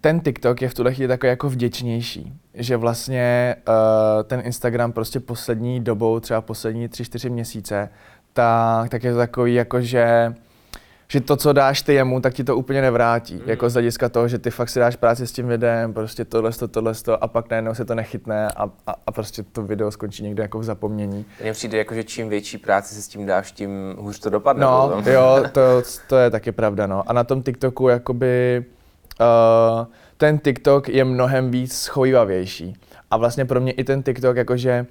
[0.01, 5.21] ten TikTok je v tuhle chvíli takový jako vděčnější, že vlastně uh, ten Instagram prostě
[5.21, 7.89] poslední dobou, třeba poslední tři, čtyři měsíce,
[8.33, 10.35] tak, tak je to takový jako, že
[11.13, 13.35] že to, co dáš ty jemu, tak ti to úplně nevrátí.
[13.35, 13.43] Mm.
[13.47, 16.51] Jako z hlediska toho, že ty fakt si dáš práci s tím videem, prostě tohle,
[16.71, 20.43] tohle, a pak najednou se to nechytne a, a, a, prostě to video skončí někde
[20.43, 21.25] jako v zapomnění.
[21.43, 24.65] Mně přijde jako, že čím větší práci si s tím dáš, tím hůř to dopadne.
[24.65, 25.13] No, potom.
[25.13, 27.11] jo, to, to je taky pravda, no.
[27.11, 28.65] A na tom TikToku jakoby
[29.21, 32.77] uh, ten TikTok je mnohem víc schovývavější.
[33.11, 34.87] A vlastně pro mě i ten TikTok, jakože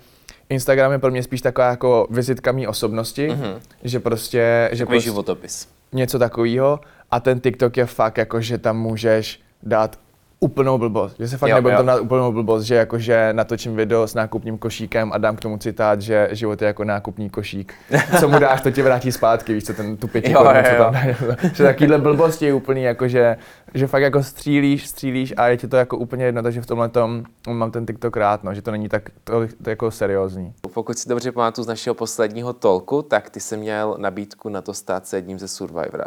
[0.50, 3.60] Instagram je pro mě spíš taková jako vizitka mý osobnosti, mm-hmm.
[3.84, 5.77] že prostě, že Takový prostě životopis.
[5.94, 6.80] Něco takového
[7.12, 10.00] a ten TikTok je fakt jako, že tam můžeš dát
[10.40, 11.16] úplnou blbost.
[11.20, 11.78] Že se fakt Jo, nebudem jo.
[11.80, 15.58] tam dát úplnou blbost, že jakože natočím video s nákupním košíkem a dám k tomu
[15.58, 17.74] citát, že život je jako nákupní košík.
[18.20, 20.64] Co mu dáš, to ti vrátí zpátky, víš co, ten, tu pěti Jo, korun, jo,
[20.72, 21.06] co tam dáš.
[21.54, 23.38] Že takovýhle blbosti je úplný, jakože,
[23.74, 26.90] že fakt jako střílíš, střílíš a je ti to jako úplně jedno, takže v tomhle
[26.90, 30.54] tom mám ten TikTok rád, no, že to není tak to, to jako seriózní.
[30.74, 34.74] Pokud si dobře pamatuju z našeho posledního tolku, tak ty jsi měl nabídku na to
[34.74, 36.06] stát se jedním ze Survivora.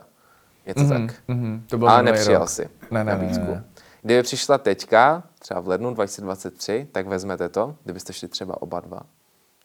[0.66, 1.00] Je to tak?
[1.28, 2.48] Mhm, to bylo Ale minulý nepřijal rok.
[2.48, 3.50] si Ne, ne, ne, nabídku.
[3.52, 3.64] ne.
[4.02, 9.00] Kdyby přišla teďka, třeba v lednu 2023, tak vezmete to, kdybyste šli třeba oba dva.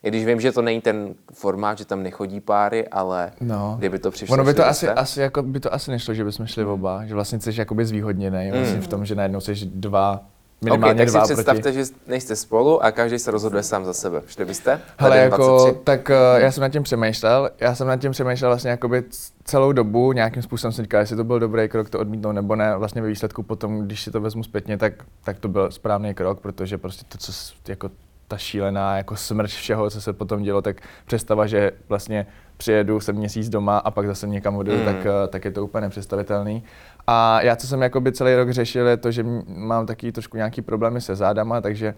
[0.04, 3.76] I když vím, že to není ten formát, že tam nechodí páry, ale No.
[3.80, 6.45] kdyby to přišlo, Ono by to asi, asi jako, by to asi nešlo, že bychom
[6.48, 10.26] šli oba, že vlastně jsi jakoby zvýhodněný vlastně v tom, že najednou jsi dva,
[10.62, 11.02] minimálně Hmm.
[11.02, 11.78] OK, tak dva si představte, proti...
[11.78, 14.22] že nejste spolu a každý se rozhoduje sám za sebe.
[14.28, 14.82] Šli byste?
[14.98, 15.80] Hele, jako, 23?
[15.84, 19.04] tak uh, já jsem nad tím přemýšlel, já jsem nad tím přemýšlel vlastně jakoby
[19.44, 22.78] celou dobu, nějakým způsobem jsem říkal, jestli to byl dobrý krok to odmítnout nebo ne,
[22.78, 26.39] vlastně ve výsledku potom, když si to vezmu zpětně, tak, tak to byl správný krok,
[26.39, 27.32] protože prostě to, co
[27.68, 27.89] jako
[28.28, 32.26] ta šílená jako smrč všeho, co se potom dělo, tak představa, že vlastně
[32.58, 34.86] přijedu, jsem měsíc doma a pak zase někam odjedu, Mm.
[34.86, 36.63] tak, eh, tak je to úplně nepředstavitelný.
[37.08, 40.62] A já, co jsem jakoby celý rok řešil, je to, že mám taky trošku nějaký
[40.62, 41.94] problémy se zádama, takže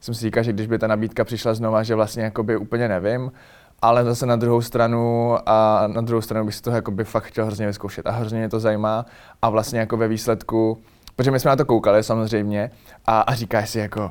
[0.00, 3.32] jsem si říkal, že když by ta nabídka přišla znova, že vlastně jakoby úplně nevím,
[3.82, 7.46] ale zase na druhou stranu a na druhou stranu bych si to jakoby fakt chtěl
[7.46, 9.06] hrozně vyzkoušet a hrozně mě to zajímá.
[9.42, 10.78] A vlastně jako ve výsledku,
[11.16, 12.70] protože my jsme na to koukali samozřejmě
[13.06, 14.10] a, a říkáš si jako,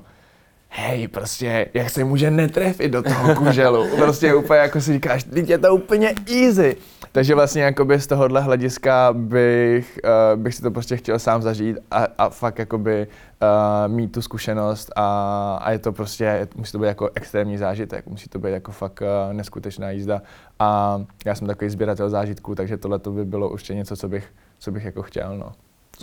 [0.70, 3.88] hej, prostě, jak se může netrefit do toho kuželu.
[3.96, 6.76] Prostě úplně jako si říkáš, teď je to úplně easy.
[7.12, 11.78] Takže vlastně jakoby z tohohle hlediska bych, uh, bych si to prostě chtěl sám zažít
[11.92, 16.80] a, a fakt jakoby uh, mít tu zkušenost a, a je to prostě, musí to
[16.80, 20.22] být jako extrémní zážitek, musí to být jako fakt uh, neskutečná jízda
[20.60, 24.28] a já jsem takový sběratel zážitků, takže tohle to by bylo určitě něco, co bych,
[24.60, 25.52] co bych jako chtěl, no.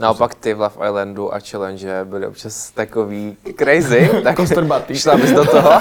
[0.01, 4.99] Naopak ty v Love Islandu a Challenge byly občas takový crazy, tak Kostrbatý.
[4.99, 5.81] šla bys do toho.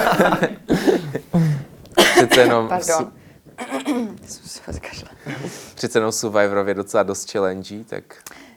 [2.16, 3.12] přece jenom, Pardon.
[4.26, 4.60] Jsem se
[5.74, 8.04] přece jenom Survivorově docela dost challenge, tak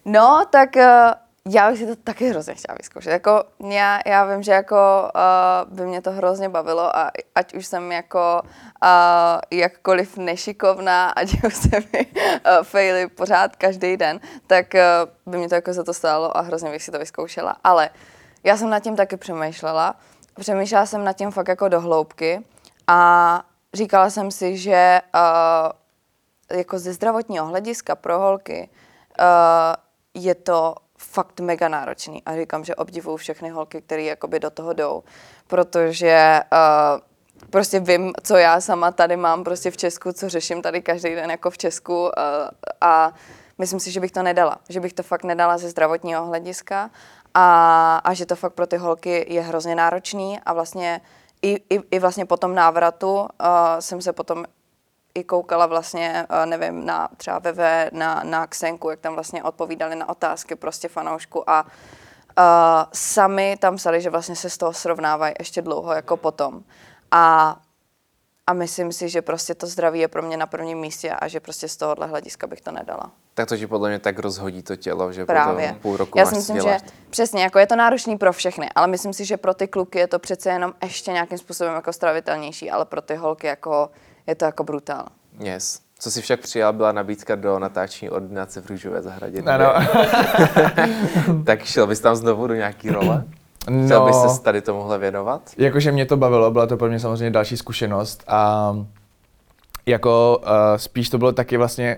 [0.06, 0.84] No, tak uh,
[1.48, 3.12] já bych si to taky hrozně chtěla vyzkoušet.
[3.12, 4.76] Jako, já, já vím, že jako
[5.66, 11.44] uh, by mě to hrozně bavilo a ať už jsem jako uh, jakkoliv nešikovná, ať
[11.44, 15.84] už se mi uh, faily pořád každý den, tak uh, by mě to jako za
[15.84, 17.56] to stálo a hrozně bych si to vyzkoušela.
[17.64, 17.90] Ale
[18.44, 19.96] já jsem nad tím taky přemýšlela.
[20.40, 22.44] Přemýšlela jsem nad tím fakt jako do hloubky
[22.88, 28.70] a říkala jsem si, že uh, jako ze zdravotního hlediska pro holky
[29.20, 29.26] uh,
[30.14, 32.24] je to fakt mega náročný.
[32.26, 35.04] A říkám, že obdivuju všechny holky, které jakoby do toho jdou,
[35.48, 40.82] protože uh, prostě vím, co já sama tady mám prostě v Česku, co řeším tady
[40.82, 42.10] každý den jako v Česku uh,
[42.82, 43.14] a
[43.58, 46.90] myslím si, že bych to nedala, že bych to fakt nedala ze zdravotního hlediska.
[47.34, 51.02] A, a že to fakt pro ty holky je hrozně náročný a vlastně
[51.42, 53.28] i, i, i vlastně po tom návratu uh,
[53.80, 54.46] jsem se potom
[55.16, 59.96] i koukala vlastně, eh, nevím, na třeba VV, na, na Ksenku, jak tam vlastně odpovídali
[59.96, 62.44] na otázky prostě fanoušku a uh,
[62.94, 66.64] sami tam psali, že vlastně se z toho srovnávají ještě dlouho jako potom.
[67.12, 67.56] A,
[68.48, 71.40] a myslím si, že prostě to zdraví je pro mě na prvním místě a že
[71.40, 73.12] prostě z tohohle hlediska bych to nedala.
[73.34, 75.68] tak to ti podle mě tak rozhodí to tělo, že Právě.
[75.68, 76.82] potom půl roku Já si myslím, že dělat.
[77.10, 80.08] přesně, jako je to náročný pro všechny, ale myslím si, že pro ty kluky je
[80.08, 83.90] to přece jenom ještě nějakým způsobem jako stravitelnější, ale pro ty holky jako
[84.30, 85.06] je to jako brutál.
[85.40, 85.80] Yes.
[86.00, 89.42] Co si však přijal, byla nabídka do natáční ordinace v Růžové zahradě.
[89.42, 89.74] Ano.
[91.46, 93.24] tak šel bys tam znovu do nějaký role?
[93.86, 94.06] Chtěl No.
[94.06, 95.42] bys se tady tomuhle věnovat?
[95.58, 98.74] Jakože mě to bavilo, byla to pro mě samozřejmě další zkušenost a
[99.86, 101.98] jako uh, spíš to bylo taky vlastně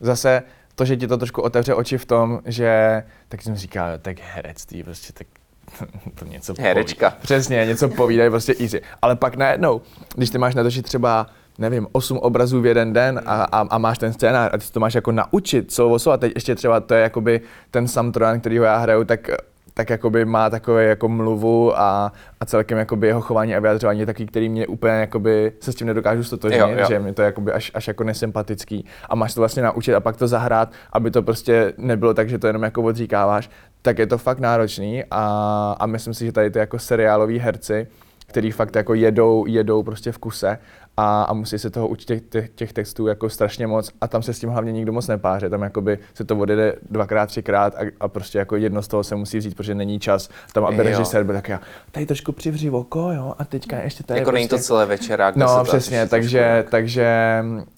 [0.00, 0.42] zase
[0.74, 4.82] to, že ti to trošku otevře oči v tom, že tak jsem říkal, tak herectví,
[4.82, 5.26] prostě tak
[6.14, 7.10] to něco Herečka.
[7.10, 7.22] Poví.
[7.22, 8.82] Přesně, něco povídají, prostě easy.
[9.02, 9.80] Ale pak najednou,
[10.14, 11.26] když ty máš natočit třeba
[11.58, 14.80] nevím, 8 obrazů v jeden den a, a, a máš ten scénář a ty to
[14.80, 17.40] máš jako naučit slovo a teď ještě třeba to je jakoby
[17.70, 19.30] ten Sam Trojan, kterýho já hraju, tak
[19.78, 24.06] tak jakoby má takové jako mluvu a, a celkem jakoby jeho chování a vyjadřování je
[24.06, 27.52] takový, který mě úplně jakoby se s tím nedokážu stotožnit, že mi to je jakoby
[27.52, 28.84] až, až jako nesympatický.
[29.08, 32.38] A máš to vlastně naučit a pak to zahrát, aby to prostě nebylo tak, že
[32.38, 33.50] to jenom jako odříkáváš,
[33.82, 37.86] tak je to fakt náročný a, a myslím si, že tady ty jako seriáloví herci,
[38.26, 40.58] který fakt jako jedou, jedou prostě v kuse
[41.00, 43.90] a, a musí se toho učit těch, těch, těch textů jako strašně moc.
[44.00, 47.26] A tam se s tím hlavně nikdo moc nepáře, tam jakoby se to odjede dvakrát,
[47.26, 50.64] třikrát a, a prostě jako jedno z toho se musí vzít, protože není čas tam,
[50.64, 51.60] aby režisér byl tak já,
[51.92, 54.66] tady trošku přivři oko, jo, a teďka ještě tady Jako není to prostě...
[54.66, 57.06] celé večera, No, přesně, takže, takže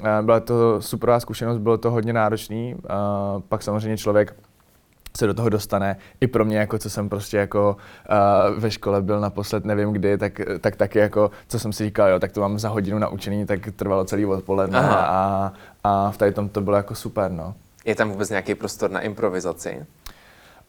[0.05, 2.75] eh, byla to superová zkušenost, bylo to hodně náročný.
[2.85, 2.93] eh,
[3.49, 4.35] Pak samozřejmě člověk
[5.21, 5.97] se do toho dostane.
[6.21, 7.77] I pro mě, jako co jsem prostě jako
[8.51, 12.09] uh, ve škole byl naposled, nevím kdy, tak, tak taky jako, co jsem si říkal,
[12.09, 15.53] jo, tak to mám za hodinu naučený, tak trvalo celý odpoledne a,
[15.85, 17.55] a v tady tom to bylo jako super, no.
[17.85, 19.77] Je tam vůbec nějaký prostor na improvizaci?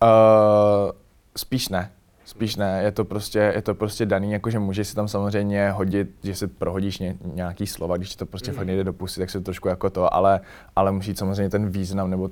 [0.03, 0.91] Uh,
[1.37, 1.91] spíš ne.
[2.25, 6.09] Spíš ne, je to prostě, je to prostě daný, jakože můžeš si tam samozřejmě hodit,
[6.23, 8.57] že si prohodíš ně, nějaký slova, když ti to prostě mm.
[8.57, 10.39] fakt nejde do pusy, tak se to trošku jako to, ale,
[10.75, 12.29] ale musí samozřejmě ten význam nebo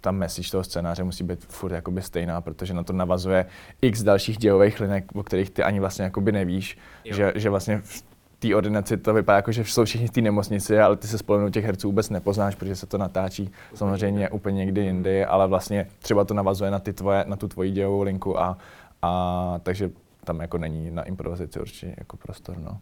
[0.00, 3.46] ta message toho scénáře musí být furt jakoby stejná, protože na to navazuje
[3.82, 8.02] x dalších dějových linek, o kterých ty ani vlastně jakoby nevíš, že, že vlastně v
[8.38, 11.50] té ordinaci to vypadá jako, že jsou všichni v té nemocnici, ale ty se spolu
[11.50, 16.24] těch herců vůbec nepoznáš, protože se to natáčí samozřejmě úplně někdy jindy, ale vlastně třeba
[16.24, 18.58] to navazuje na, ty tvoje, na tu tvoji dějovou linku a,
[19.02, 19.90] a takže
[20.24, 22.58] tam jako není na improvizaci určitě jako prostor.
[22.58, 22.78] No.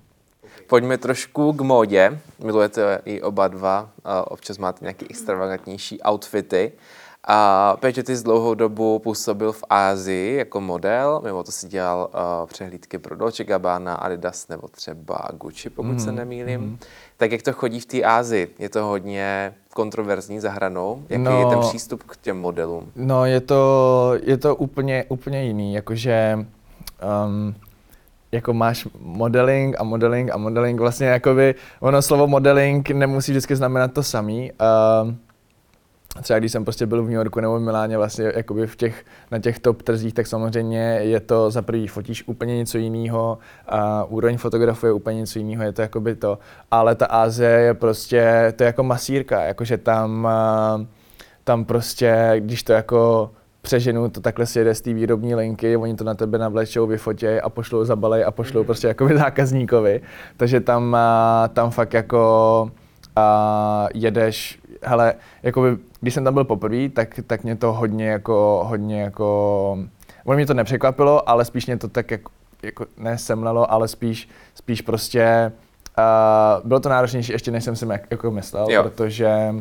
[0.67, 2.19] Pojďme trošku k módě.
[2.45, 3.91] Milujete i oba dva,
[4.25, 6.73] občas máte nějaké extravagantnější outfity.
[7.29, 12.11] A Peťo, ty z dlouhou dobu působil v Ázii jako model, mimo to si dělal
[12.15, 16.61] uh, přehlídky pro Dolce Gabbana, Adidas nebo třeba Gucci, pokud mm, se mhm, nemýlím.
[16.61, 16.79] Mm.
[17.17, 18.55] Tak jak to chodí v té Ázii?
[18.59, 21.03] Je to hodně kontroverzní za hranou?
[21.09, 22.93] Jaký no, je ten přístup k těm modelům?
[22.97, 26.47] No, je to, je to úplně, úplně jiný, jakože
[27.27, 27.55] um,
[28.33, 33.93] jako máš modeling a modeling a modeling, vlastně jakoby ono slovo modeling nemusí vždycky znamenat
[33.93, 34.53] to samý.
[35.03, 35.19] Um,
[36.23, 39.05] třeba když jsem prostě byl v New Yorku nebo v Miláně vlastně jakoby v těch,
[39.31, 43.39] na těch top trzích, tak samozřejmě je to za prvý fotíš úplně něco jiného,
[43.69, 46.39] a úroveň fotografuje úplně něco jiného, je to jakoby to,
[46.71, 50.29] ale ta Ázie je prostě, to je jako masírka, jakože tam,
[51.45, 53.31] tam prostě, když to jako
[53.63, 57.41] přeženu, to takhle si jede z té výrobní linky, oni to na tebe navlečou, vyfotěj
[57.45, 58.67] a pošlou zabalej a pošlou mm.
[58.67, 60.01] prostě jakoby zákazníkovi.
[60.37, 60.97] Takže tam,
[61.53, 62.71] tam fakt jako
[63.17, 65.77] a jedeš, hele, jakoby,
[66.07, 69.79] když jsem tam byl poprvé, tak, tak mě to hodně jako, hodně jako,
[70.25, 72.31] ono mě to nepřekvapilo, ale spíš mě to tak jako,
[72.63, 75.53] jako ne semlelo, ale spíš, spíš prostě,
[75.99, 78.83] uh, bylo to náročnější ještě, než jsem si jako myslel, jo.
[78.83, 79.55] protože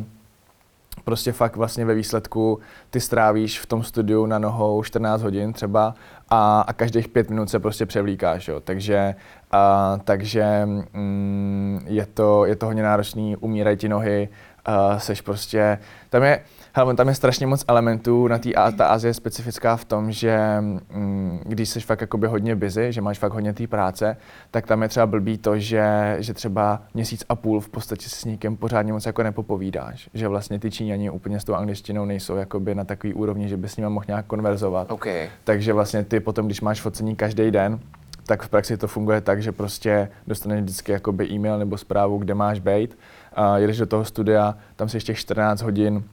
[1.04, 2.58] prostě fakt vlastně ve výsledku
[2.90, 5.94] ty strávíš v tom studiu na nohou 14 hodin třeba
[6.28, 8.60] a, a každých pět minut se prostě převlíkáš, jo.
[8.60, 9.14] Takže,
[9.50, 14.28] a, takže mm, je, to, je to hodně náročný, umírají ti nohy,
[14.66, 15.78] a, seš prostě,
[16.10, 16.40] tam je,
[16.72, 20.38] hele, tam je strašně moc elementů, na tý, ta Azie je specifická v tom, že
[20.60, 24.16] mm, když jsi fakt jakoby hodně busy, že máš fakt hodně té práce,
[24.50, 28.16] tak tam je třeba blbý to, že, že třeba měsíc a půl v podstatě si
[28.16, 30.10] s nikým pořádně moc jako nepopovídáš.
[30.14, 33.68] Že vlastně ty Číňani úplně s tou angličtinou nejsou jakoby na takový úrovni, že by
[33.68, 34.90] s nimi mohl nějak konverzovat.
[34.90, 35.28] Okay.
[35.44, 37.80] Takže vlastně ty potom, když máš focení každý den,
[38.26, 42.34] tak v praxi to funguje tak, že prostě dostaneš vždycky jakoby e-mail nebo zprávu, kde
[42.34, 42.98] máš být,
[43.32, 46.04] a jedeš do toho studia, tam si ještě 14 hodin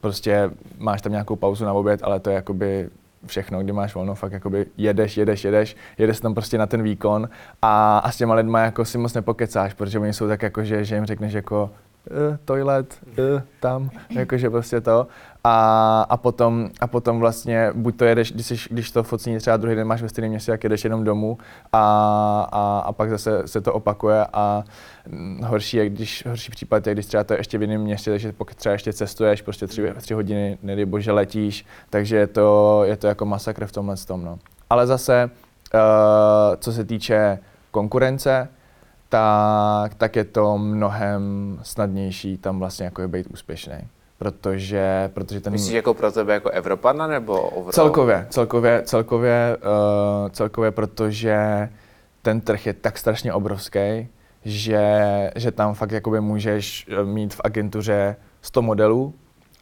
[0.00, 2.88] prostě máš tam nějakou pauzu na oběd, ale to je jakoby
[3.26, 7.28] všechno, kdy máš volno, fakt jakoby jedeš, jedeš, jedeš, jedeš tam prostě na ten výkon.
[7.62, 10.84] A, a s těma lidma jako si moc nepokecáš, protože oni jsou tak jako, že,
[10.84, 11.70] že jim řekneš jako
[12.10, 15.06] uh, toilet, uh, tam, jakože prostě to.
[15.44, 19.56] A, a, potom, a potom vlastně buď to jedeš, když, jsi, když to focení třeba
[19.56, 21.38] druhý den máš ve stejném městě, tak jedeš jenom domů
[21.72, 24.64] a, a, a pak zase se to opakuje a
[25.44, 28.32] horší je, když, horší případ je, když třeba to je ještě v jiném městě, takže
[28.32, 32.96] pokud třeba ještě cestuješ, prostě tři, tři hodiny, nedej bože, letíš, takže je to, je
[32.96, 34.38] to jako masakr v tomhle tom, no.
[34.70, 35.30] Ale zase,
[35.74, 35.80] uh,
[36.56, 37.38] co se týče
[37.70, 38.48] konkurence,
[39.12, 43.76] tak, tak je to mnohem snadnější tam vlastně jako je být úspěšný.
[44.18, 45.52] Protože, protože ten...
[45.52, 47.72] Myslíš jako pro tebe jako Evropana nebo overall?
[47.72, 51.68] Celkově, celkově, celkově, uh, celkově, protože
[52.22, 54.08] ten trh je tak strašně obrovský,
[54.44, 59.14] že, že tam fakt jakoby můžeš eh, mít v agentuře 100 modelů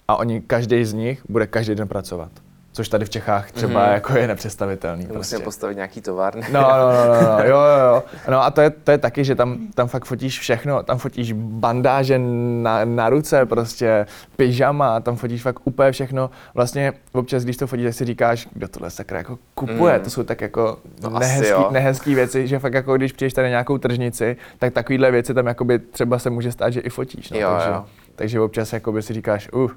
[0.08, 2.30] a oni, každý z nich bude každý den pracovat
[2.72, 3.92] což tady v Čechách třeba mm.
[3.92, 5.02] jako je nepředstavitelný.
[5.02, 5.38] Musíme prostě.
[5.38, 6.42] postavit nějaký továrny.
[6.52, 8.02] No, no, no, no, no, jo, jo, jo.
[8.30, 11.32] No a to je, to je taky, že tam, tam fakt fotíš všechno, tam fotíš
[11.32, 12.18] bandáže
[12.62, 14.06] na, na ruce, prostě
[14.36, 16.30] pyžama, tam fotíš fakt úplně všechno.
[16.54, 20.04] Vlastně občas, když to fotíš, tak si říkáš, kdo tohle sakra jako kupuje, mm.
[20.04, 23.78] to jsou tak jako no nehezký, nehezký věci, že fakt jako když přijdeš tady nějakou
[23.78, 27.30] tržnici, tak takovýhle věci tam jakoby třeba se může stát, že i fotíš.
[27.30, 27.84] No, jo, takže, jo.
[28.16, 29.70] takže občas jakoby si říkáš, uh,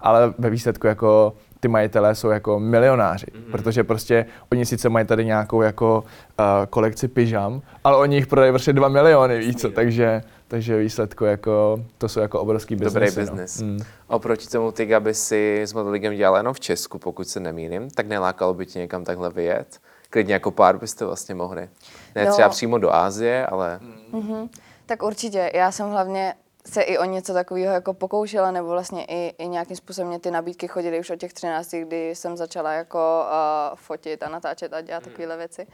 [0.00, 1.32] ale ve výsledku jako
[1.64, 3.50] ty majitelé jsou jako milionáři, mm-hmm.
[3.50, 6.04] protože prostě oni sice mají tady nějakou jako
[6.38, 11.24] uh, kolekci pyžam, ale oni jich prodají prostě 2 miliony, víc co, takže, takže výsledku
[11.24, 12.92] jako, to jsou jako obrovský biznes.
[12.94, 13.60] Dobrý biznes.
[13.60, 13.66] No.
[13.66, 13.78] Mm.
[14.06, 18.06] Oproti tomu ty, aby si s modelingem dělal jenom v Česku, pokud se nemýlím, tak
[18.06, 19.80] nelákalo by tě někam takhle vyjet?
[20.10, 21.68] Klidně jako pár byste vlastně mohli.
[22.14, 22.32] Ne no.
[22.32, 23.80] třeba přímo do Ázie, ale...
[24.12, 24.48] Mm-hmm.
[24.86, 25.50] Tak určitě.
[25.54, 26.34] Já jsem hlavně
[26.68, 30.30] se i o něco takového jako pokoušela, nebo vlastně i, i nějakým způsobem mě ty
[30.30, 34.80] nabídky chodily už od těch 13, kdy jsem začala jako uh, fotit a natáčet a
[34.80, 35.66] dělat takovéhle věci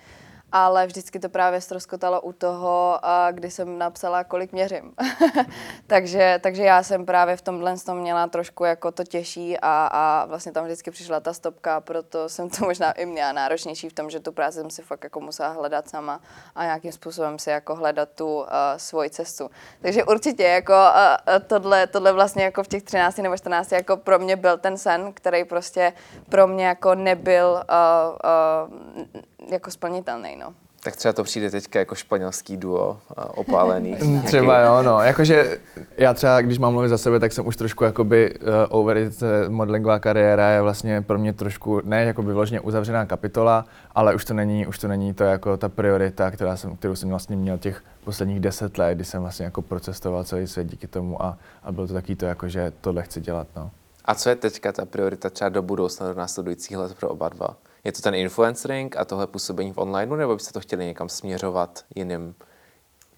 [0.53, 4.93] ale vždycky to právě ztroskotalo u toho, kdy jsem napsala, kolik měřím.
[5.87, 10.27] takže, takže já jsem právě v tomhle tom měla trošku jako to těžší a, a
[10.27, 14.11] vlastně tam vždycky přišla ta stopka, proto jsem to možná i měla náročnější v tom,
[14.11, 16.21] že tu práci jsem si fakt jako musela hledat sama
[16.55, 18.47] a nějakým způsobem si jako hledat tu uh,
[18.77, 19.51] svoji cestu.
[19.83, 24.19] Takže určitě jako uh, tohle, tohle vlastně jako v těch 13 nebo 14 jako pro
[24.19, 25.93] mě byl ten sen, který prostě
[26.29, 30.55] pro mě jako nebyl uh, uh, jako splnitelný, no.
[30.83, 32.99] Tak třeba to přijde teďka jako španělský duo
[33.35, 33.97] opálený.
[34.27, 35.01] třeba jo, no.
[35.01, 35.59] Jakože
[35.99, 39.23] já třeba, když mám mluvit za sebe, tak jsem už trošku jakoby uh, over it,
[39.23, 43.65] eh, modelingová kariéra je vlastně pro mě trošku, ne jakoby vložně uzavřená kapitola,
[43.95, 47.09] ale už to není, už to není to jako ta priorita, která jsem, kterou jsem
[47.09, 51.23] vlastně měl těch posledních deset let, kdy jsem vlastně jako procestoval celý svět díky tomu
[51.23, 53.71] a, a bylo to taky to jako, že tohle chci dělat, no.
[54.05, 57.57] A co je teďka ta priorita třeba do budoucna, do následujících let pro oba dva?
[57.85, 61.85] Je to ten influencering a tohle působení v onlineu, nebo byste to chtěli někam směřovat
[61.95, 62.35] jiným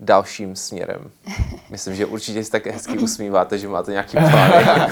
[0.00, 1.10] dalším směrem?
[1.70, 4.52] Myslím, že určitě si tak hezky usmíváte, že máte nějaký plán.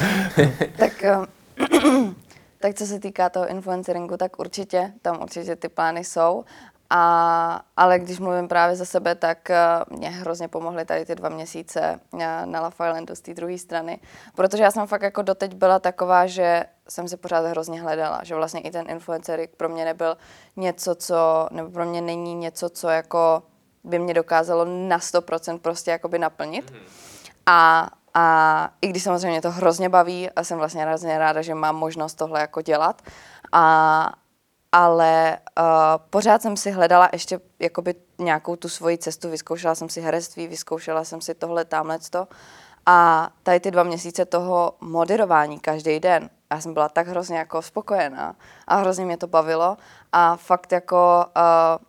[0.78, 1.16] tak, eh,
[2.58, 6.44] tak co se týká toho influenceringu, tak určitě, tam určitě ty plány jsou.
[6.90, 11.28] A, ale když mluvím právě za sebe, tak uh, mě hrozně pomohly tady ty dva
[11.28, 14.00] měsíce uh, na La Islandu z té druhé strany,
[14.34, 18.34] protože já jsem fakt jako doteď byla taková, že jsem se pořád hrozně hledala, že
[18.34, 20.16] vlastně i ten influencer pro mě nebyl
[20.56, 23.42] něco, co, nebo pro mě není něco, co jako
[23.84, 26.70] by mě dokázalo na 100% prostě jakoby naplnit.
[26.70, 27.32] Mm-hmm.
[27.46, 31.76] A, a i když samozřejmě to hrozně baví a jsem vlastně hrozně ráda, že mám
[31.76, 33.02] možnost tohle jako dělat,
[33.52, 34.12] a,
[34.72, 35.64] ale uh,
[36.10, 41.04] pořád jsem si hledala ještě jakoby nějakou tu svoji cestu, vyzkoušela jsem si herectví, vyzkoušela
[41.04, 42.28] jsem si tohle, tamhle to.
[42.86, 47.62] A tady ty dva měsíce toho moderování každý den, já jsem byla tak hrozně jako
[47.62, 49.76] spokojená a hrozně mě to bavilo
[50.12, 51.84] a fakt jako uh,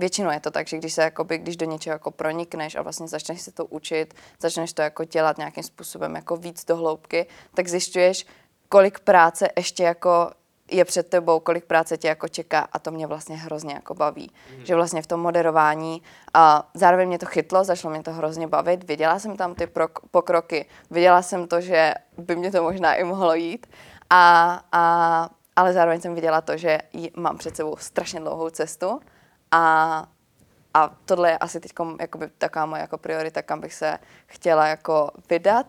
[0.00, 3.08] většinou je to tak, že když se jakoby, když do něčeho jako pronikneš a vlastně
[3.08, 7.68] začneš se to učit, začneš to jako dělat nějakým způsobem jako víc do hloubky, tak
[7.68, 8.26] zjišťuješ,
[8.68, 10.30] kolik práce ještě jako
[10.70, 14.30] je před tebou, kolik práce tě jako čeká a to mě vlastně hrozně jako baví.
[14.58, 14.66] Mm.
[14.66, 16.02] Že vlastně v tom moderování
[16.34, 20.00] a zároveň mě to chytlo, začalo mě to hrozně bavit, viděla jsem tam ty prok-
[20.10, 23.66] pokroky, viděla jsem to, že by mě to možná i mohlo jít
[24.10, 26.78] a, a ale zároveň jsem viděla to, že
[27.16, 29.00] mám před sebou strašně dlouhou cestu
[29.50, 30.06] a,
[30.74, 31.72] a tohle je asi teď
[32.38, 35.66] taková moje jako priorita, kam bych se chtěla jako vydat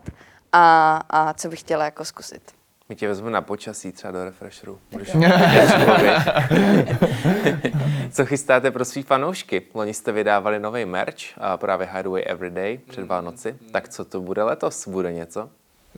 [0.52, 2.55] a, a co bych chtěla jako zkusit.
[2.88, 4.78] My tě vezmeme na počasí třeba do refresheru.
[4.92, 5.08] Můžeš
[8.10, 9.62] Co chystáte pro svý fanoušky?
[9.74, 13.56] Loni jste vydávali nový merch, a právě Hideaway Everyday před Vánoci.
[13.72, 14.88] Tak co to bude letos?
[14.88, 15.48] Bude něco?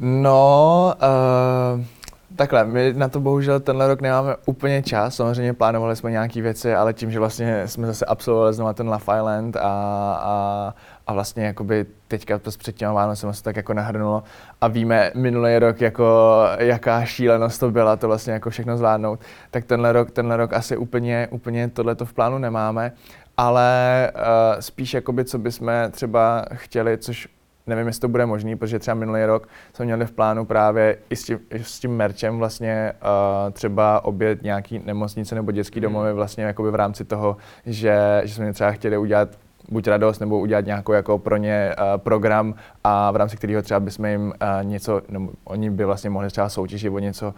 [0.01, 0.95] No,
[1.75, 1.85] uh,
[2.37, 6.75] Takhle, my na to bohužel tenhle rok nemáme úplně čas, samozřejmě plánovali jsme nějaké věci,
[6.75, 10.75] ale tím, že vlastně jsme zase absolvovali znovu ten Love Island a, a,
[11.09, 14.23] a vlastně jakoby teďka to s před těma Vánocem se tak jako nahrnulo
[14.61, 19.65] a víme minulý rok, jako jaká šílenost to byla, to vlastně jako všechno zvládnout, tak
[19.65, 22.93] tenhle rok, tenhle rok asi úplně, úplně tohleto v plánu nemáme,
[23.37, 27.29] ale uh, spíš jakoby, co bychom třeba chtěli, což
[27.67, 31.17] nevím, jestli to bude možný, protože třeba minulý rok jsme měli v plánu právě i
[31.17, 35.83] s tím, i s tím merčem vlastně uh, třeba obět nějaký nemocnice nebo dětský hmm.
[35.83, 37.37] domovy vlastně jakoby v rámci toho,
[37.67, 39.29] že, že jsme třeba chtěli udělat
[39.69, 42.55] buď radost, nebo udělat nějakou jako pro ně uh, program
[42.85, 46.49] a v rámci kterého třeba bychom jim uh, něco, no, oni by vlastně mohli třeba
[46.49, 47.33] soutěžit o něco uh,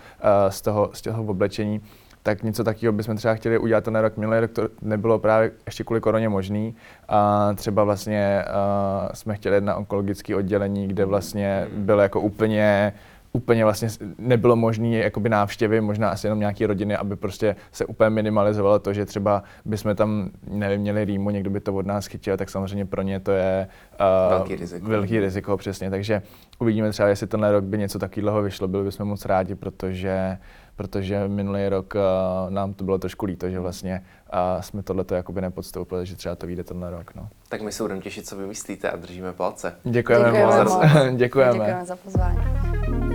[0.49, 1.81] z, toho, z toho oblečení
[2.23, 4.17] tak něco takového bychom třeba chtěli udělat ten rok.
[4.17, 6.75] Minulý rok to nebylo právě ještě kvůli koroně možný.
[7.09, 12.93] A třeba vlastně uh, jsme chtěli na onkologické oddělení, kde vlastně bylo jako úplně
[13.33, 18.11] úplně vlastně nebylo možné jakoby návštěvy, možná asi jenom nějaké rodiny, aby prostě se úplně
[18.11, 22.37] minimalizovalo to, že třeba bychom tam, nevím, měli rýmu, někdo by to od nás chytil,
[22.37, 23.69] tak samozřejmě pro ně to je
[24.01, 24.87] uh, velký riziko.
[24.87, 25.91] Velký riziko, přesně.
[25.91, 26.23] Takže
[26.59, 30.39] uvidíme třeba, jestli tenhle rok by něco takového vyšlo, byli bychom moc rádi, protože
[30.77, 35.41] protože minulý rok uh, nám to bylo trošku líto, že vlastně uh, jsme tohleto jakoby
[35.41, 37.15] nepodstoupili, že třeba to vyjde tenhle rok.
[37.15, 37.29] No.
[37.49, 39.75] Tak my se budeme těšit, co vymyslíte a držíme palce.
[39.85, 40.73] Děkujeme, Děkujeme moc.
[40.73, 40.83] moc.
[41.17, 41.53] Děkujeme.
[41.53, 43.10] Děkujeme za pozvání.